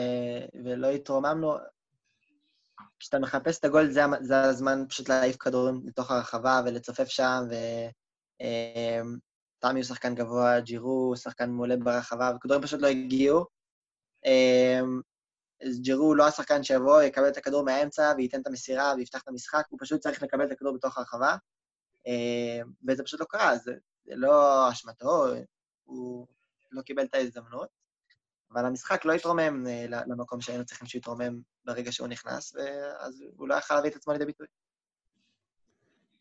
ולא 0.65 0.91
התרוממנו. 0.91 1.57
כשאתה 2.99 3.19
מחפש 3.19 3.59
את 3.59 3.65
הגול, 3.65 3.91
זה, 3.91 4.03
זה 4.21 4.41
הזמן 4.41 4.85
פשוט 4.89 5.09
להעיף 5.09 5.37
כדורים 5.37 5.83
לתוך 5.87 6.11
הרחבה 6.11 6.61
ולצופף 6.65 7.09
שם, 7.09 7.45
ותמי 7.47 9.28
אמ, 9.65 9.77
הוא 9.77 9.83
שחקן 9.83 10.15
גבוה, 10.15 10.61
ג'ירו 10.61 10.91
הוא 10.91 11.17
שחקן 11.17 11.51
מעולה 11.51 11.77
ברחבה, 11.77 12.33
וכדורים 12.37 12.63
פשוט 12.63 12.81
לא 12.81 12.87
הגיעו. 12.87 13.47
אמ, 14.27 15.01
אז 15.67 15.81
ג'ירו 15.81 16.05
הוא 16.05 16.17
לא 16.17 16.27
השחקן 16.27 16.63
שיבוא, 16.63 17.03
יקבל 17.03 17.29
את 17.29 17.37
הכדור 17.37 17.65
מהאמצע 17.65 18.13
וייתן 18.17 18.41
את 18.41 18.47
המסירה 18.47 18.95
ויפתח 18.97 19.23
את 19.23 19.29
המשחק, 19.29 19.65
הוא 19.69 19.79
פשוט 19.83 20.01
צריך 20.01 20.23
לקבל 20.23 20.47
את 20.47 20.53
הכדור 20.53 20.75
בתוך 20.75 20.99
הרחבה, 20.99 21.37
אמ, 22.07 22.73
וזה 22.89 23.03
פשוט 23.03 23.21
לא 23.21 23.27
קרה, 23.29 23.57
זה, 23.57 23.73
זה 24.05 24.13
לא 24.17 24.69
אשמתו, 24.73 25.27
הוא 25.85 26.27
לא 26.71 26.83
קיבל 26.83 27.05
את 27.05 27.15
ההזדמנות. 27.15 27.69
אבל 28.53 28.67
המשחק 28.67 29.05
לא 29.05 29.13
התרומם 29.13 29.67
אה, 29.67 29.87
למקום 29.89 30.41
שהיינו 30.41 30.65
צריכים 30.65 30.87
שהוא 30.87 30.99
יתרומם 30.99 31.41
ברגע 31.65 31.93
שהוא 31.93 32.09
נכנס, 32.09 32.55
ואז 32.55 33.25
הוא 33.37 33.49
לא 33.49 33.55
יכול 33.55 33.77
להביא 33.77 33.91
את 33.91 33.97
עצמו 33.97 34.13
לידי 34.13 34.25
ביטוי. 34.25 34.47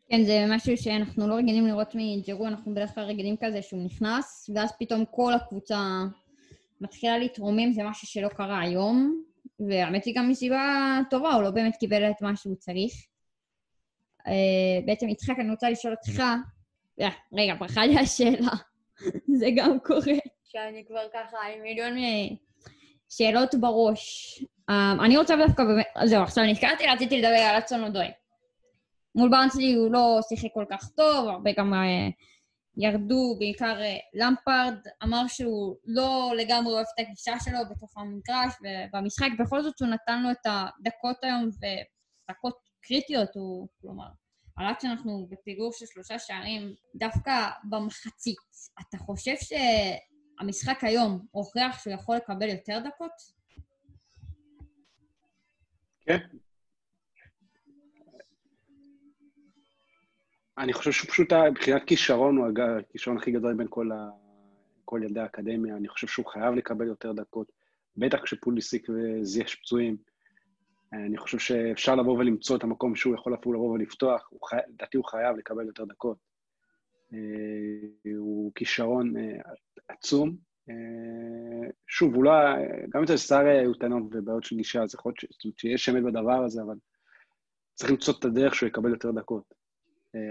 כן, 0.10 0.24
זה 0.24 0.46
משהו 0.50 0.78
שאנחנו 0.78 1.28
לא 1.28 1.36
רגילים 1.36 1.68
לראות 1.68 1.96
מג'רו, 1.96 2.48
אנחנו 2.48 2.72
בדרך 2.72 2.96
כלל 2.96 3.04
רגילים 3.04 3.36
כזה 3.40 3.62
שהוא 3.62 3.86
נכנס, 3.86 4.50
ואז 4.56 4.72
פתאום 4.80 5.06
כל 5.12 5.34
הקבוצה 5.34 5.80
מתחילה 6.82 7.18
להתרומם, 7.18 7.74
זה 7.74 7.84
משהו 7.84 8.08
שלא 8.08 8.28
קרה 8.28 8.60
היום, 8.60 9.24
והאמת 9.60 10.06
היא 10.06 10.16
גם 10.16 10.30
מסיבה 10.30 11.00
טובה, 11.10 11.34
הוא 11.34 11.44
לא 11.44 11.52
באמת 11.52 11.76
קיבל 11.76 12.10
את 12.10 12.22
מה 12.22 12.36
שהוא 12.36 12.56
צריך. 12.56 12.94
אה, 14.28 14.34
בעצם, 14.86 15.10
יצחק, 15.10 15.36
אני 15.40 15.50
רוצה 15.50 15.70
לשאול 15.70 15.94
אותך, 15.94 16.24
אה, 17.02 17.10
רגע, 17.34 17.54
ברכה 17.60 17.86
לי 17.86 18.00
השאלה, 18.00 18.52
זה 19.40 19.48
גם 19.56 19.80
קורה. 19.80 20.18
שאני 20.44 20.86
כבר 20.88 21.04
ככה 21.14 21.38
עם 21.56 21.62
מיליון 21.62 21.98
אה, 21.98 22.36
שאלות 23.10 23.56
בראש. 23.56 24.44
אני 25.06 25.18
רוצה 25.18 25.36
דווקא 25.48 25.64
זהו, 26.06 26.24
עכשיו 26.24 26.44
נזכרתי, 26.44 26.84
רציתי 26.88 27.18
לדבר 27.18 27.28
על 27.30 27.58
אצון 27.58 27.84
אודוי. 27.84 28.08
מול 29.18 29.30
ברנסלי 29.30 29.74
הוא 29.74 29.92
לא 29.92 30.20
שיחק 30.30 30.50
כל 30.54 30.66
כך 30.72 30.90
טוב, 30.90 31.28
הרבה 31.28 31.52
גם 31.58 31.74
uh, 31.74 31.78
ירדו, 32.78 33.36
בעיקר 33.40 33.80
uh, 33.80 34.20
למפרד 34.20 34.76
אמר 35.04 35.28
שהוא 35.28 35.76
לא 35.86 36.32
לגמרי 36.38 36.74
אוהב 36.74 36.86
את 36.94 37.06
הגישה 37.06 37.34
שלו 37.44 37.60
בתוך 37.72 37.98
המגרש 37.98 38.54
ובמשחק, 38.62 39.30
בכל 39.40 39.64
זאת 39.64 39.82
הוא 39.82 39.88
נתן 39.88 40.24
לו 40.24 40.32
את 40.32 40.46
הדקות 40.46 41.24
היום, 41.24 41.50
ודקות 41.50 42.58
קריטיות, 42.82 43.36
הוא, 43.36 43.68
כלומר, 43.82 44.08
על 44.58 44.66
עד 44.66 44.80
שאנחנו 44.82 45.28
בפיגור 45.30 45.72
של 45.74 45.86
שלושה 45.86 46.20
שערים, 46.20 46.74
דווקא 46.96 47.50
במחצית, 47.70 48.38
אתה 48.82 48.98
חושב 48.98 49.36
ש... 49.42 49.54
המשחק 50.40 50.78
היום 50.82 51.26
הוכיח 51.32 51.80
שהוא 51.84 51.94
יכול 51.94 52.16
לקבל 52.16 52.50
יותר 52.50 52.80
דקות? 52.80 53.12
כן. 56.02 56.18
אני 60.58 60.74
חושב 60.74 60.92
שפשוט 60.92 61.34
מבחינת 61.34 61.84
כישרון 61.84 62.38
הוא 62.38 62.48
הכישרון 62.80 63.18
הכי 63.18 63.32
גדול 63.32 63.54
בין 63.54 63.68
כל, 63.70 63.92
ה... 63.92 64.10
כל 64.86 65.02
ילדי 65.04 65.20
האקדמיה. 65.20 65.78
אני 65.78 65.88
חושב 65.88 66.08
שהוא 66.08 66.26
חייב 66.26 66.56
לקבל 66.56 66.88
יותר 66.88 67.12
דקות, 67.12 67.52
בטח 67.98 68.22
כשפוליסיק 68.24 68.88
וזייש 68.90 69.56
פצועים. 69.56 69.98
אני 70.94 71.18
חושב 71.18 71.38
שאפשר 71.40 71.96
לבוא 71.96 72.18
ולמצוא 72.18 72.58
את 72.58 72.64
המקום 72.64 72.96
שהוא 72.96 73.16
יכול 73.16 73.36
אפילו 73.36 73.54
לבוא 73.54 73.72
ולפתוח. 73.72 74.32
לדעתי 74.70 74.98
הוא 74.98 75.06
חייב 75.06 75.38
לקבל 75.38 75.66
יותר 75.66 75.86
דקות. 75.86 76.18
אה, 77.14 78.10
הוא 78.18 78.52
כישרון 78.56 79.18
אה, 79.18 79.38
עצום. 79.88 80.36
אה, 80.70 81.70
שוב, 81.88 82.16
הוא 82.16 82.24
לא... 82.24 82.32
גם 82.90 83.04
אצל 83.04 83.18
סארי 83.18 83.60
היו 83.60 83.74
טענות 83.74 84.04
ובעיות 84.12 84.44
של 84.44 84.56
גישה, 84.56 84.84
אז 84.84 84.96
יכול 84.96 85.14
להיות 85.44 85.60
שיש 85.60 85.90
אמת 85.90 86.04
בדבר 86.04 86.44
הזה, 86.46 86.62
אבל 86.62 86.76
צריך 87.74 87.92
למצוא 87.92 88.14
את 88.20 88.26
הדרך 88.26 88.56
שהוא 88.56 88.68
יקבל 88.68 88.90
יותר 88.90 89.12
דקות. 89.12 89.54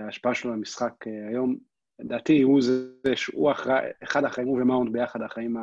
ההשפעה 0.05 0.35
שלו 0.35 0.53
למשחק 0.53 0.93
היום, 1.31 1.57
לדעתי 1.99 2.43
הוא 2.43 2.63
זה, 2.63 3.17
שהוא 3.17 3.51
אחראי, 3.53 3.91
אחד 4.03 4.25
האחראים, 4.25 4.49
הוא 4.49 4.63
ומאונד 4.63 4.93
ביחד 4.93 5.23
האחראים 5.23 5.57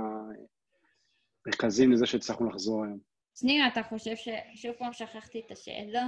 המרכזיים 1.45 1.91
לזה 1.91 2.05
שהצלחנו 2.05 2.49
לחזור 2.49 2.83
היום. 2.85 2.99
שנייה, 3.39 3.67
אתה 3.67 3.83
חושב 3.83 4.15
ש... 4.15 4.27
שוב 4.55 4.71
פעם 4.79 4.93
שכחתי 4.93 5.41
את 5.45 5.51
השאלה? 5.51 6.07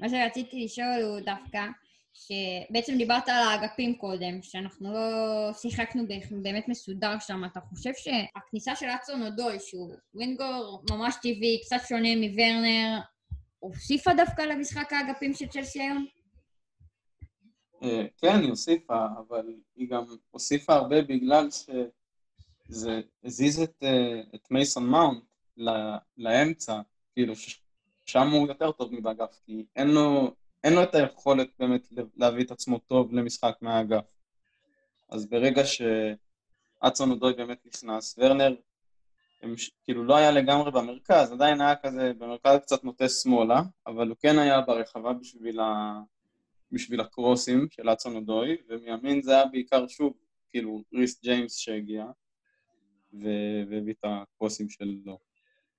מה 0.00 0.08
שרציתי 0.08 0.64
לשאול 0.64 1.02
הוא 1.02 1.20
דווקא, 1.20 1.66
שבעצם 2.14 2.96
דיברת 2.96 3.28
על 3.28 3.34
האגפים 3.34 3.94
קודם, 3.94 4.42
שאנחנו 4.42 4.92
לא 4.92 5.52
שיחקנו 5.52 6.02
באמת 6.42 6.68
מסודר 6.68 7.18
שם, 7.18 7.44
אתה 7.52 7.60
חושב 7.60 7.90
שהכניסה 7.94 8.76
של 8.76 8.86
אצון 8.86 9.22
אודוי, 9.22 9.60
שהוא 9.60 9.94
ווינגור 10.14 10.82
ממש 10.90 11.14
טבעי, 11.22 11.60
קצת 11.64 11.76
שונה 11.88 12.16
מוורנר, 12.16 12.98
הוסיפה 13.58 14.14
דווקא 14.14 14.42
למשחק 14.42 14.92
האגפים 14.92 15.34
של 15.34 15.46
צ'לסי 15.46 15.80
היום? 15.80 16.06
אה, 17.82 18.06
כן, 18.18 18.40
היא 18.40 18.50
הוסיפה, 18.50 19.06
אבל 19.18 19.54
היא 19.76 19.88
גם 19.88 20.04
הוסיפה 20.30 20.74
הרבה 20.74 21.02
בגלל 21.02 21.48
שזה 21.50 23.00
הזיז 23.24 23.60
את, 23.60 23.82
אה, 23.82 24.20
את 24.34 24.50
מייסון 24.50 24.86
מאונט 24.86 25.24
לאמצע, 26.16 26.80
כאילו, 27.14 27.34
שם 28.06 28.28
הוא 28.28 28.48
יותר 28.48 28.72
טוב 28.72 28.94
מבאגף, 28.94 29.40
כי 29.46 29.64
אין 29.76 29.88
לו, 29.88 30.34
אין 30.64 30.72
לו 30.72 30.82
את 30.82 30.94
היכולת 30.94 31.48
באמת 31.58 31.88
להביא 32.16 32.44
את 32.44 32.50
עצמו 32.50 32.78
טוב 32.78 33.12
למשחק 33.12 33.54
מהאגף. 33.60 34.16
אז 35.08 35.26
ברגע 35.26 35.62
שאצון 35.64 37.10
אודוי 37.10 37.32
באמת 37.32 37.66
נכנס, 37.66 38.14
ורנר 38.18 38.54
הם, 39.42 39.54
כאילו 39.84 40.04
לא 40.04 40.16
היה 40.16 40.30
לגמרי 40.30 40.70
במרכז, 40.70 41.32
עדיין 41.32 41.60
היה 41.60 41.76
כזה 41.76 42.12
במרכז 42.18 42.58
קצת 42.62 42.84
נוטה 42.84 43.08
שמאלה, 43.08 43.62
אבל 43.86 44.08
הוא 44.08 44.16
כן 44.20 44.38
היה 44.38 44.60
ברחבה 44.60 45.12
בשביל, 45.12 45.60
ה... 45.60 46.00
בשביל 46.72 47.00
הקרוסים 47.00 47.66
של 47.70 47.88
אצון 47.88 48.16
אודוי, 48.16 48.56
ומימין 48.68 49.22
זה 49.22 49.32
היה 49.32 49.46
בעיקר 49.46 49.86
שוב, 49.86 50.12
כאילו 50.50 50.82
ריס 50.94 51.22
ג'יימס 51.22 51.56
שהגיע, 51.56 52.04
והביא 53.12 53.92
את 53.92 54.04
הקרוסים 54.04 54.68
שלו. 54.68 55.18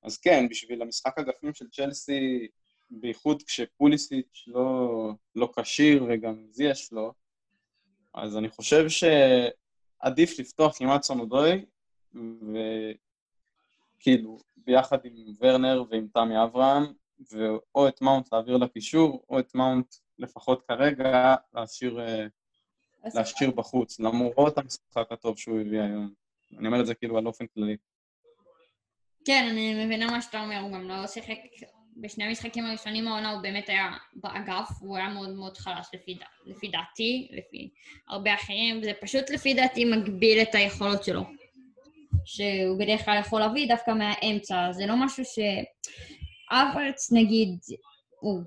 אז 0.03 0.17
כן, 0.17 0.47
בשביל 0.49 0.81
המשחק 0.81 1.17
אגפים 1.17 1.53
של 1.53 1.69
צ'לסי, 1.69 2.47
בייחוד 2.89 3.43
כשפוליסיץ' 3.43 4.43
לא, 4.47 5.11
לא 5.35 5.49
כשיר 5.55 6.05
וגם 6.09 6.45
זיאש 6.49 6.91
לו, 6.91 7.13
אז 8.13 8.37
אני 8.37 8.49
חושב 8.49 8.85
שעדיף 8.89 10.39
לפתוח 10.39 10.81
עם 10.81 10.89
אצון 10.89 11.19
אודוי, 11.19 11.65
וכאילו, 13.97 14.37
ביחד 14.57 14.97
עם 15.05 15.13
ורנר 15.39 15.83
ועם 15.89 16.07
תמי 16.13 16.43
אברהם, 16.43 16.83
ואו 17.31 17.87
את 17.87 18.01
מאונט 18.01 18.33
להעביר 18.33 18.57
לקישור, 18.57 19.25
או 19.29 19.39
את 19.39 19.55
מאונט 19.55 19.95
לפחות 20.21 20.61
כרגע 20.67 21.35
להשאיר, 21.53 21.99
אה, 21.99 22.25
להשאיר 23.15 23.51
בחוץ, 23.51 23.99
למרות 23.99 24.57
המשחק 24.57 25.11
הטוב 25.11 25.37
שהוא 25.37 25.59
הביא 25.59 25.81
היום. 25.81 26.13
אני 26.57 26.67
אומר 26.67 26.81
את 26.81 26.85
זה 26.85 26.95
כאילו 26.95 27.17
על 27.17 27.27
אופן 27.27 27.45
כללי. 27.47 27.77
כן, 29.25 29.47
אני 29.51 29.85
מבינה 29.85 30.11
מה 30.11 30.21
שאתה 30.21 30.41
אומר, 30.41 30.59
הוא 30.59 30.71
גם 30.71 30.87
לא 30.87 31.07
שיחק 31.07 31.37
בשני 31.97 32.23
המשחקים 32.23 32.65
הראשונים 32.65 33.07
העונה, 33.07 33.31
הוא 33.31 33.41
באמת 33.41 33.69
היה 33.69 33.91
באגף, 34.13 34.69
והוא 34.81 34.97
היה 34.97 35.09
מאוד 35.09 35.29
מאוד 35.29 35.57
חלש 35.57 35.87
לפי. 35.93 36.17
לפי 36.45 36.67
דעתי, 36.67 37.27
לפי 37.31 37.69
הרבה 38.07 38.33
אחרים, 38.33 38.79
וזה 38.79 38.91
פשוט 39.01 39.29
לפי 39.29 39.53
דעתי 39.53 39.85
מגביל 39.85 40.41
את 40.41 40.55
היכולות 40.55 41.03
שלו. 41.03 41.21
שהוא 42.25 42.79
בדרך 42.79 43.05
כלל 43.05 43.19
יכול 43.19 43.39
להביא 43.39 43.67
דווקא 43.67 43.91
מהאמצע, 43.91 44.71
זה 44.71 44.85
לא 44.85 45.05
משהו 45.05 45.25
ש... 45.25 45.39
אברץ 46.51 47.11
נגיד, 47.11 47.59
הוא 48.19 48.41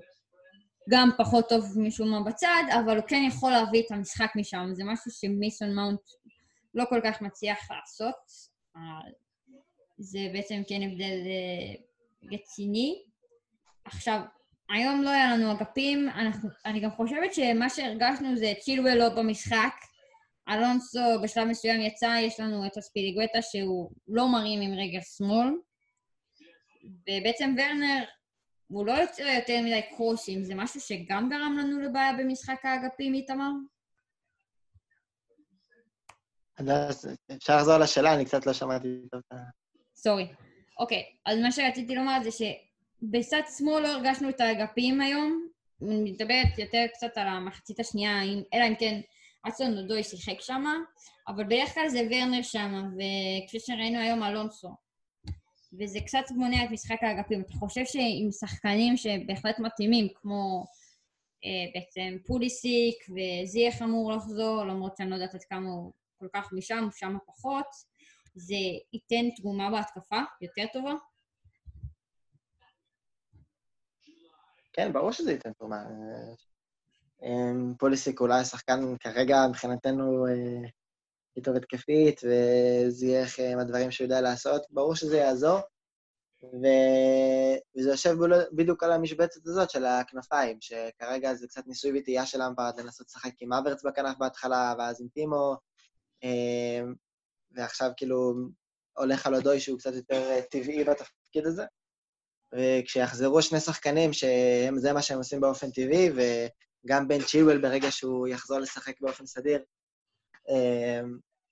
גם 0.89 1.09
פחות 1.17 1.49
טוב 1.49 1.65
משום 1.79 2.09
מה 2.09 2.21
בצד, 2.21 2.63
אבל 2.79 2.97
הוא 2.97 3.05
כן 3.07 3.23
יכול 3.27 3.51
להביא 3.51 3.83
את 3.85 3.91
המשחק 3.91 4.31
משם, 4.35 4.69
זה 4.73 4.83
משהו 4.85 5.11
שמיסון 5.11 5.75
מאונט 5.75 5.99
לא 6.73 6.83
כל 6.89 6.99
כך 7.03 7.21
מצליח 7.21 7.57
לעשות. 7.71 8.15
זה 9.97 10.19
בעצם 10.33 10.61
כן 10.67 10.81
הבדל 10.83 11.19
אה, 11.25 11.75
רציני. 12.31 13.03
עכשיו, 13.85 14.21
היום 14.69 15.01
לא 15.01 15.09
היה 15.09 15.37
לנו 15.37 15.51
אגפים, 15.51 16.09
אנחנו, 16.09 16.49
אני 16.65 16.79
גם 16.79 16.91
חושבת 16.91 17.33
שמה 17.33 17.69
שהרגשנו 17.69 18.37
זה 18.37 18.53
צ'ילואל 18.59 18.97
לא 18.97 19.09
במשחק. 19.09 19.73
אלונסו 20.49 21.21
בשלב 21.23 21.47
מסוים 21.47 21.81
יצא, 21.81 22.17
יש 22.21 22.39
לנו 22.39 22.65
את 22.65 22.77
הספיליגווטה 22.77 23.41
שהוא 23.41 23.91
לא 24.07 24.27
מרים 24.27 24.61
עם 24.61 24.79
רגל 24.79 25.01
שמאל, 25.01 25.47
ובעצם 26.83 27.55
ורנר 27.57 28.03
הוא 28.67 28.85
לא 28.85 28.91
יוצא 28.91 29.21
יותר 29.21 29.61
מדי 29.61 29.81
קרוסים, 29.95 30.43
זה 30.43 30.55
משהו 30.55 30.81
שגם 30.81 31.29
גרם 31.29 31.57
לנו 31.57 31.79
לבעיה 31.79 32.13
במשחק 32.13 32.59
האגפים, 32.63 33.13
איתמר? 33.13 33.51
אפשר 37.37 37.57
לחזור 37.57 37.77
לשאלה, 37.77 38.13
אני 38.13 38.25
קצת 38.25 38.45
לא 38.45 38.53
שמעתי 38.53 38.87
טוב 39.11 39.21
את 39.27 39.31
ה... 39.31 39.35
סורי. 39.95 40.27
אוקיי, 40.79 41.03
אז 41.25 41.39
מה 41.39 41.51
שרציתי 41.51 41.95
לומר 41.95 42.17
זה 42.23 42.29
שבצד 42.31 43.41
שמאל 43.57 43.83
לא 43.83 43.87
הרגשנו 43.87 44.29
את 44.29 44.41
האגפים 44.41 45.01
היום. 45.01 45.47
אני 45.81 46.11
מדברת 46.11 46.59
יותר 46.59 46.85
קצת 46.93 47.17
על 47.17 47.27
המחצית 47.27 47.79
השנייה, 47.79 48.21
אלא 48.53 48.67
אם 48.67 48.75
כן 48.79 49.01
אצון 49.47 49.71
נודוי 49.71 50.03
שיחק 50.03 50.41
שם, 50.41 50.65
אבל 51.27 51.43
בדרך 51.43 51.73
כלל 51.73 51.89
זה 51.89 51.99
ורנר 52.11 52.41
שם, 52.41 52.73
וכפי 52.93 53.59
שראינו 53.59 53.99
היום 53.99 54.23
אלונסו. 54.23 54.84
וזה 55.79 55.99
קצת 55.99 56.31
מונע 56.31 56.65
את 56.65 56.71
משחק 56.71 56.97
האגפים. 57.01 57.41
אתה 57.41 57.53
חושב 57.53 57.85
שעם 57.85 58.31
שחקנים 58.31 58.97
שבהחלט 58.97 59.59
מתאימים, 59.59 60.07
כמו 60.15 60.65
אה, 61.45 61.71
בעצם 61.73 62.17
פוליסיק 62.25 62.95
וזייח 63.09 63.81
אמור 63.81 64.11
לחזור, 64.11 64.63
למרות 64.63 64.97
שאני 64.97 65.09
לא 65.09 65.15
יודעת 65.15 65.35
עד 65.35 65.43
כמה 65.43 65.69
הוא 65.69 65.91
כל 66.19 66.27
כך 66.33 66.53
משם, 66.53 66.87
שם 66.91 67.17
פחות, 67.25 67.67
זה 68.35 68.55
ייתן 68.93 69.35
תגומה 69.35 69.71
בהתקפה 69.71 70.19
יותר 70.41 70.65
טובה? 70.73 70.93
כן, 74.73 74.93
ברור 74.93 75.11
שזה 75.11 75.31
ייתן 75.31 75.53
תרומה. 75.53 75.83
אה, 77.23 77.51
פוליסיק 77.79 78.21
אולי 78.21 78.39
השחקן 78.39 78.97
כרגע 78.97 79.37
מבחינתנו 79.49 80.25
טוב 81.43 81.55
התקפית, 81.55 82.21
וזייח 82.23 83.39
עם 83.39 83.59
הדברים 83.59 83.91
שהוא 83.91 84.05
יודע 84.05 84.21
לעשות, 84.21 84.61
ברור 84.69 84.95
שזה 84.95 85.17
יעזור. 85.17 85.59
ו... 86.43 86.65
וזה 87.77 87.89
יושב 87.89 88.15
בדיוק 88.55 88.83
על 88.83 88.91
המשבצת 88.91 89.47
הזאת 89.47 89.69
של 89.69 89.85
הכנפיים, 89.85 90.57
שכרגע 90.61 91.33
זה 91.33 91.47
קצת 91.47 91.67
ניסוי 91.67 91.99
וטעייה 91.99 92.25
של 92.25 92.41
אמפרד 92.41 92.79
לנסות 92.79 93.07
לשחק 93.07 93.31
עם 93.39 93.53
אברץ 93.53 93.83
בכנף 93.83 94.17
בהתחלה, 94.17 94.73
ואז 94.77 95.01
עם 95.01 95.07
טימו, 95.07 95.55
אמ, 96.23 96.93
ועכשיו 97.51 97.91
כאילו 97.97 98.33
הולך 98.97 99.27
על 99.27 99.35
אודוי 99.35 99.59
שהוא 99.59 99.79
קצת 99.79 99.93
יותר 99.93 100.41
טבעי 100.51 100.83
בתפקיד 100.83 101.45
הזה. 101.45 101.63
וכשיחזרו 102.55 103.41
שני 103.41 103.59
שחקנים, 103.59 104.13
שזה 104.13 104.93
מה 104.93 105.01
שהם 105.01 105.17
עושים 105.17 105.41
באופן 105.41 105.71
טבעי, 105.71 106.09
וגם 106.15 107.07
בן 107.07 107.23
צ'ילואל 107.23 107.61
ברגע 107.61 107.91
שהוא 107.91 108.27
יחזור 108.27 108.59
לשחק 108.59 109.01
באופן 109.01 109.25
סדיר, 109.25 109.63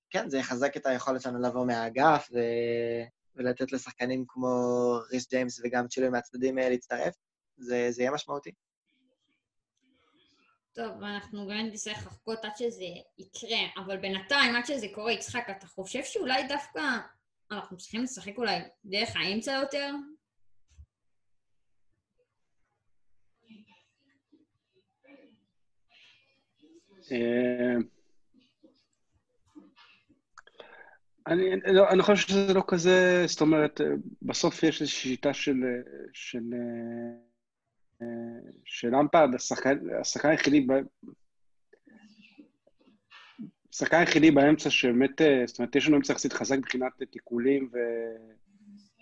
כן, 0.09 0.29
זה 0.29 0.37
יחזק 0.37 0.77
את 0.77 0.85
היכולת 0.85 1.21
שלנו 1.21 1.41
לבוא 1.41 1.65
מהאגף 1.65 2.29
ו... 2.33 2.37
ולתת 3.35 3.71
לשחקנים 3.71 4.25
כמו 4.27 4.49
ריס 5.11 5.29
ג'יימס 5.29 5.61
וגם 5.63 5.87
צ'ילוי 5.87 6.09
מהצדדים 6.09 6.59
אה, 6.59 6.69
להצטרף. 6.69 7.15
זה, 7.57 7.87
זה 7.91 8.01
יהיה 8.01 8.11
משמעותי. 8.11 8.51
טוב, 10.73 11.03
אנחנו 11.03 11.47
גם 11.47 11.57
נצטרך 11.57 11.97
לחכות 11.97 12.45
עד 12.45 12.57
שזה 12.57 12.83
יקרה, 13.17 13.83
אבל 13.85 13.97
בינתיים, 13.97 14.55
עד 14.55 14.65
שזה 14.65 14.87
קורה, 14.93 15.11
יצחק, 15.11 15.47
אתה 15.57 15.67
חושב 15.67 16.03
שאולי 16.03 16.47
דווקא 16.47 16.81
אנחנו 17.51 17.77
צריכים 17.77 18.03
לשחק 18.03 18.37
אולי 18.37 18.59
דרך 18.85 19.09
האמצע 19.15 19.51
יותר? 19.51 19.91
אה, 27.11 27.75
אני, 31.27 31.49
לא, 31.73 31.89
אני 31.89 32.01
חושב 32.01 32.27
שזה 32.27 32.53
לא 32.53 32.63
כזה, 32.67 33.23
זאת 33.27 33.41
אומרת, 33.41 33.81
בסוף 34.21 34.63
יש 34.63 34.81
איזושהי 34.81 35.09
שיטה 35.09 35.33
של, 35.33 35.63
של, 36.13 36.43
של 38.65 38.95
אמפרד, 38.95 39.35
השחקן, 39.35 40.29
היחידי, 40.29 40.67
השחקן 43.73 43.97
היחידי 43.97 44.31
באמצע 44.31 44.69
שבאמת, 44.69 45.21
זאת 45.45 45.59
אומרת, 45.59 45.75
יש 45.75 45.87
לנו 45.87 45.97
אמצע 45.97 46.13
יחסית 46.13 46.33
חזק 46.33 46.57
מבחינת 46.57 46.91
תיקולים. 47.11 47.69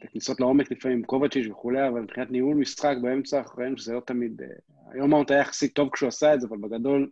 וכניסות 0.03 0.39
לעומק 0.39 0.71
לפעמים 0.71 0.97
עם 0.97 1.03
קובצ'יץ' 1.03 1.47
וכולי, 1.51 1.87
אבל 1.87 2.01
מבחינת 2.01 2.31
ניהול 2.31 2.55
משחק 2.55 2.95
באמצע, 3.01 3.37
אנחנו 3.37 3.61
ראינו 3.61 3.77
שזה 3.77 3.93
לא 3.93 3.99
תמיד... 3.99 4.41
היום 4.91 5.09
מאונט 5.09 5.31
היה 5.31 5.39
יחסית 5.39 5.73
טוב 5.73 5.89
כשהוא 5.93 6.07
עשה 6.07 6.33
את 6.33 6.41
זה, 6.41 6.47
אבל 6.47 6.57
בגדול 6.57 7.09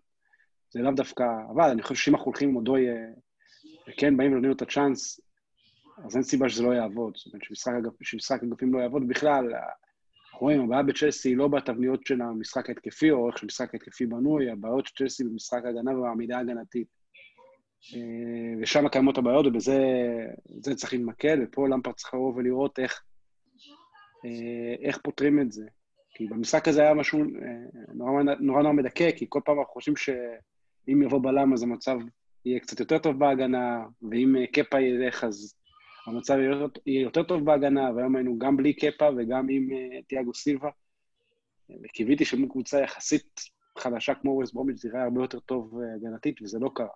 זה 0.71 0.81
לאו 0.81 0.91
דווקא... 0.91 1.23
אבל 1.55 1.69
אני 1.69 1.81
חושב 1.81 1.95
שאם 1.95 2.15
אנחנו 2.15 2.25
הולכים 2.25 2.49
עם 2.49 2.55
אודוי 2.55 2.87
וכן 3.89 4.17
באים 4.17 4.31
ונותנים 4.31 4.49
לו 4.49 4.55
את 4.55 4.61
הצ'אנס, 4.61 5.21
אז 6.05 6.15
אין 6.15 6.23
סיבה 6.23 6.49
שזה 6.49 6.63
לא 6.63 6.73
יעבוד. 6.73 7.13
זאת 7.17 7.33
אומרת, 7.33 7.43
שמשחק, 7.43 7.71
שמשחק 8.01 8.43
אגפים 8.43 8.73
לא 8.73 8.79
יעבוד 8.79 9.07
בכלל, 9.07 9.45
אנחנו 9.53 10.39
רואים, 10.39 10.61
הבעיה 10.61 10.83
בצ'לסי 10.83 11.29
היא 11.29 11.37
לא 11.37 11.47
בתבניות 11.47 12.05
של 12.05 12.21
המשחק 12.21 12.69
ההתקפי, 12.69 13.11
או 13.11 13.29
איך 13.29 13.37
שהמשחק 13.37 13.73
ההתקפי 13.73 14.05
בנוי, 14.05 14.51
הבעיות 14.51 14.87
של 14.87 14.95
צ'לסי 14.95 15.23
במשחק 15.23 15.61
ההגנה 15.65 15.97
ובעמידה 15.97 16.37
ההגנתית. 16.37 16.87
אה, 17.95 18.61
ושם 18.61 18.87
קיימות 18.87 19.17
הבעיות, 19.17 19.45
ובזה 19.45 20.75
צריך 20.75 20.93
להתמקד, 20.93 21.37
ופה 21.43 21.67
למפר 21.67 21.91
צריך 21.91 22.13
לבוא 22.13 22.33
ולראות 22.35 22.79
איך, 22.79 23.03
אה, 24.25 24.87
איך 24.87 24.97
פותרים 24.97 25.41
את 25.41 25.51
זה. 25.51 25.65
כי 26.09 26.27
במשחק 26.27 26.67
הזה 26.67 26.81
היה 26.81 26.93
משהו 26.93 27.19
אה, 27.19 27.25
נורא 27.93 28.23
נורא, 28.23 28.35
נורא 28.39 28.71
מדכא, 28.71 29.11
כי 29.11 29.25
כל 29.29 29.39
פעם 29.45 29.59
אנחנו 29.59 29.73
חושבים 29.73 29.95
שאם 29.95 31.01
יבוא 31.03 31.19
בלם 31.23 31.53
אז 31.53 31.63
המצב 31.63 31.97
יהיה 32.45 32.59
קצת 32.59 32.79
יותר 32.79 32.97
טוב 32.97 33.19
בהגנה, 33.19 33.85
ואם 34.11 34.35
אה, 34.35 34.47
קפה 34.47 34.81
ילך 34.81 35.23
אז 35.23 35.55
המצב 36.05 36.37
יהיה 36.85 37.01
יותר 37.01 37.23
טוב 37.23 37.45
בהגנה, 37.45 37.91
והיום 37.95 38.15
היינו 38.15 38.39
גם 38.39 38.57
בלי 38.57 38.73
קפה 38.73 39.09
וגם 39.17 39.47
עם 39.49 39.69
uh, 39.71 40.05
תיאגו 40.07 40.33
סילבה. 40.33 40.69
וקיוויתי 41.83 42.25
שמול 42.25 42.49
קבוצה 42.49 42.81
יחסית 42.81 43.39
חדשה 43.77 44.15
כמו 44.15 44.31
ווסט 44.31 44.53
ברומיץ' 44.53 44.81
זה 44.81 44.89
יראה 44.89 45.03
הרבה 45.03 45.21
יותר 45.21 45.39
טוב 45.39 45.73
uh, 45.73 45.95
הגנתית, 45.95 46.41
וזה 46.41 46.59
לא 46.59 46.71
קרה. 46.75 46.87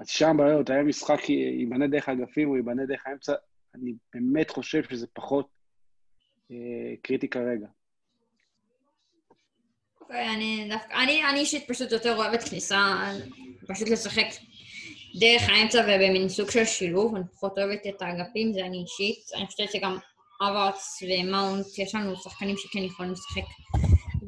אז 0.00 0.08
שם 0.08 0.36
בעיות, 0.38 0.70
היה 0.70 0.82
משחק 0.82 1.28
ייבנה 1.28 1.86
דרך 1.86 2.08
האגפים 2.08 2.48
או 2.48 2.56
ייבנה 2.56 2.86
דרך 2.86 3.06
האמצע, 3.06 3.34
אני 3.74 3.94
באמת 4.14 4.50
חושב 4.50 4.82
שזה 4.82 5.06
פחות 5.06 5.48
קריטי 7.02 7.28
כרגע. 7.28 7.66
אוקיי, 10.12 10.28
אני 10.34 10.66
דווקא, 10.70 10.94
אני, 10.94 11.24
אני 11.30 11.40
אישית 11.40 11.64
פשוט 11.68 11.92
יותר 11.92 12.16
אוהבת 12.16 12.42
כניסה, 12.42 12.78
פשוט 13.68 13.88
לשחק 13.88 14.26
דרך 15.20 15.48
האמצע 15.48 15.80
ובמין 15.80 16.28
סוג 16.28 16.50
של 16.50 16.64
שילוב, 16.64 17.14
אני 17.14 17.24
פחות 17.34 17.58
אוהבת 17.58 17.86
את 17.88 18.02
האגפים, 18.02 18.52
זה 18.52 18.60
אני 18.60 18.76
אישית. 18.82 19.18
אני 19.36 19.46
חושבת 19.46 19.72
שגם 19.72 19.98
אברץ 20.42 21.02
ומאונט, 21.02 21.66
יש 21.78 21.94
לנו 21.94 22.16
שחקנים 22.16 22.56
שכן 22.56 22.78
יכולים 22.78 23.12
לשחק 23.12 23.42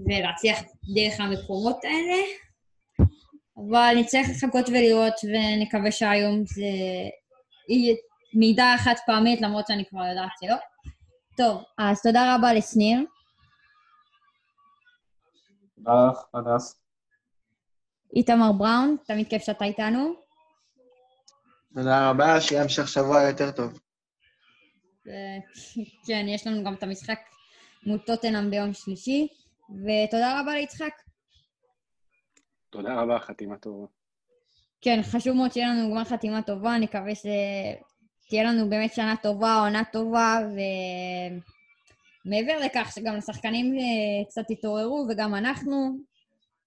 ולהצליח 0.06 0.58
דרך 0.94 1.20
המקומות 1.20 1.84
האלה. 1.84 2.22
אבל 3.56 3.94
נצטרך 3.96 4.26
לחכות 4.30 4.68
ולראות, 4.68 5.14
ונקווה 5.24 5.92
שהיום 5.92 6.44
זה 6.46 6.62
יהיה 7.68 7.94
מידע 8.34 8.74
חד 8.78 8.94
פעמית, 9.06 9.40
למרות 9.40 9.66
שאני 9.66 9.84
כבר 9.84 10.04
יודעת 10.04 10.30
שלא. 10.40 10.56
טוב, 11.36 11.62
אז 11.78 12.02
תודה 12.02 12.34
רבה 12.34 12.54
לשניר. 12.54 12.98
לך, 15.92 16.18
הדס. 16.34 16.80
איתמר 18.16 18.52
בראון, 18.52 18.96
תמיד 19.06 19.28
כיף 19.28 19.42
שאתה 19.42 19.64
איתנו. 19.64 20.14
תודה 21.74 22.10
רבה, 22.10 22.40
שיהיה 22.40 22.62
המשך 22.62 22.88
שבוע 22.88 23.22
יותר 23.22 23.50
טוב. 23.50 23.80
כן, 26.06 26.26
יש 26.28 26.46
לנו 26.46 26.64
גם 26.64 26.74
את 26.74 26.82
המשחק 26.82 27.18
מול 27.86 27.98
טוטנאם 27.98 28.50
ביום 28.50 28.72
שלישי, 28.72 29.28
ותודה 29.70 30.40
רבה 30.40 30.54
ליצחק. 30.54 30.92
תודה 32.70 33.02
רבה, 33.02 33.18
חתימה 33.18 33.56
טובה. 33.58 33.86
כן, 34.80 35.00
חשוב 35.02 35.36
מאוד 35.36 35.52
שיהיה 35.52 35.68
לנו 35.68 35.90
גמר 35.90 36.04
חתימה 36.04 36.42
טובה, 36.42 36.76
אני 36.76 36.84
מקווה 36.84 37.12
שתהיה 37.14 38.44
לנו 38.44 38.70
באמת 38.70 38.94
שנה 38.94 39.14
טובה, 39.22 39.54
עונה 39.54 39.82
טובה, 39.92 40.38
ומעבר 42.26 42.58
לכך 42.64 42.92
שגם 42.94 43.14
השחקנים 43.14 43.74
אה, 43.74 44.24
קצת 44.28 44.50
יתעוררו, 44.50 45.06
וגם 45.10 45.34
אנחנו, 45.34 45.98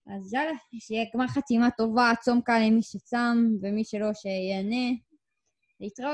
אז 0.08 0.34
יאללה, 0.34 0.52
שיהיה 0.80 1.06
גמר 1.14 1.28
חתימה 1.28 1.70
טובה, 1.78 2.12
צום 2.22 2.42
קל 2.42 2.60
למי 2.60 2.82
שצם, 2.82 3.48
ומי 3.62 3.84
שלא, 3.84 4.14
שיהנה. 4.14 4.96
להתראות. 5.80 6.14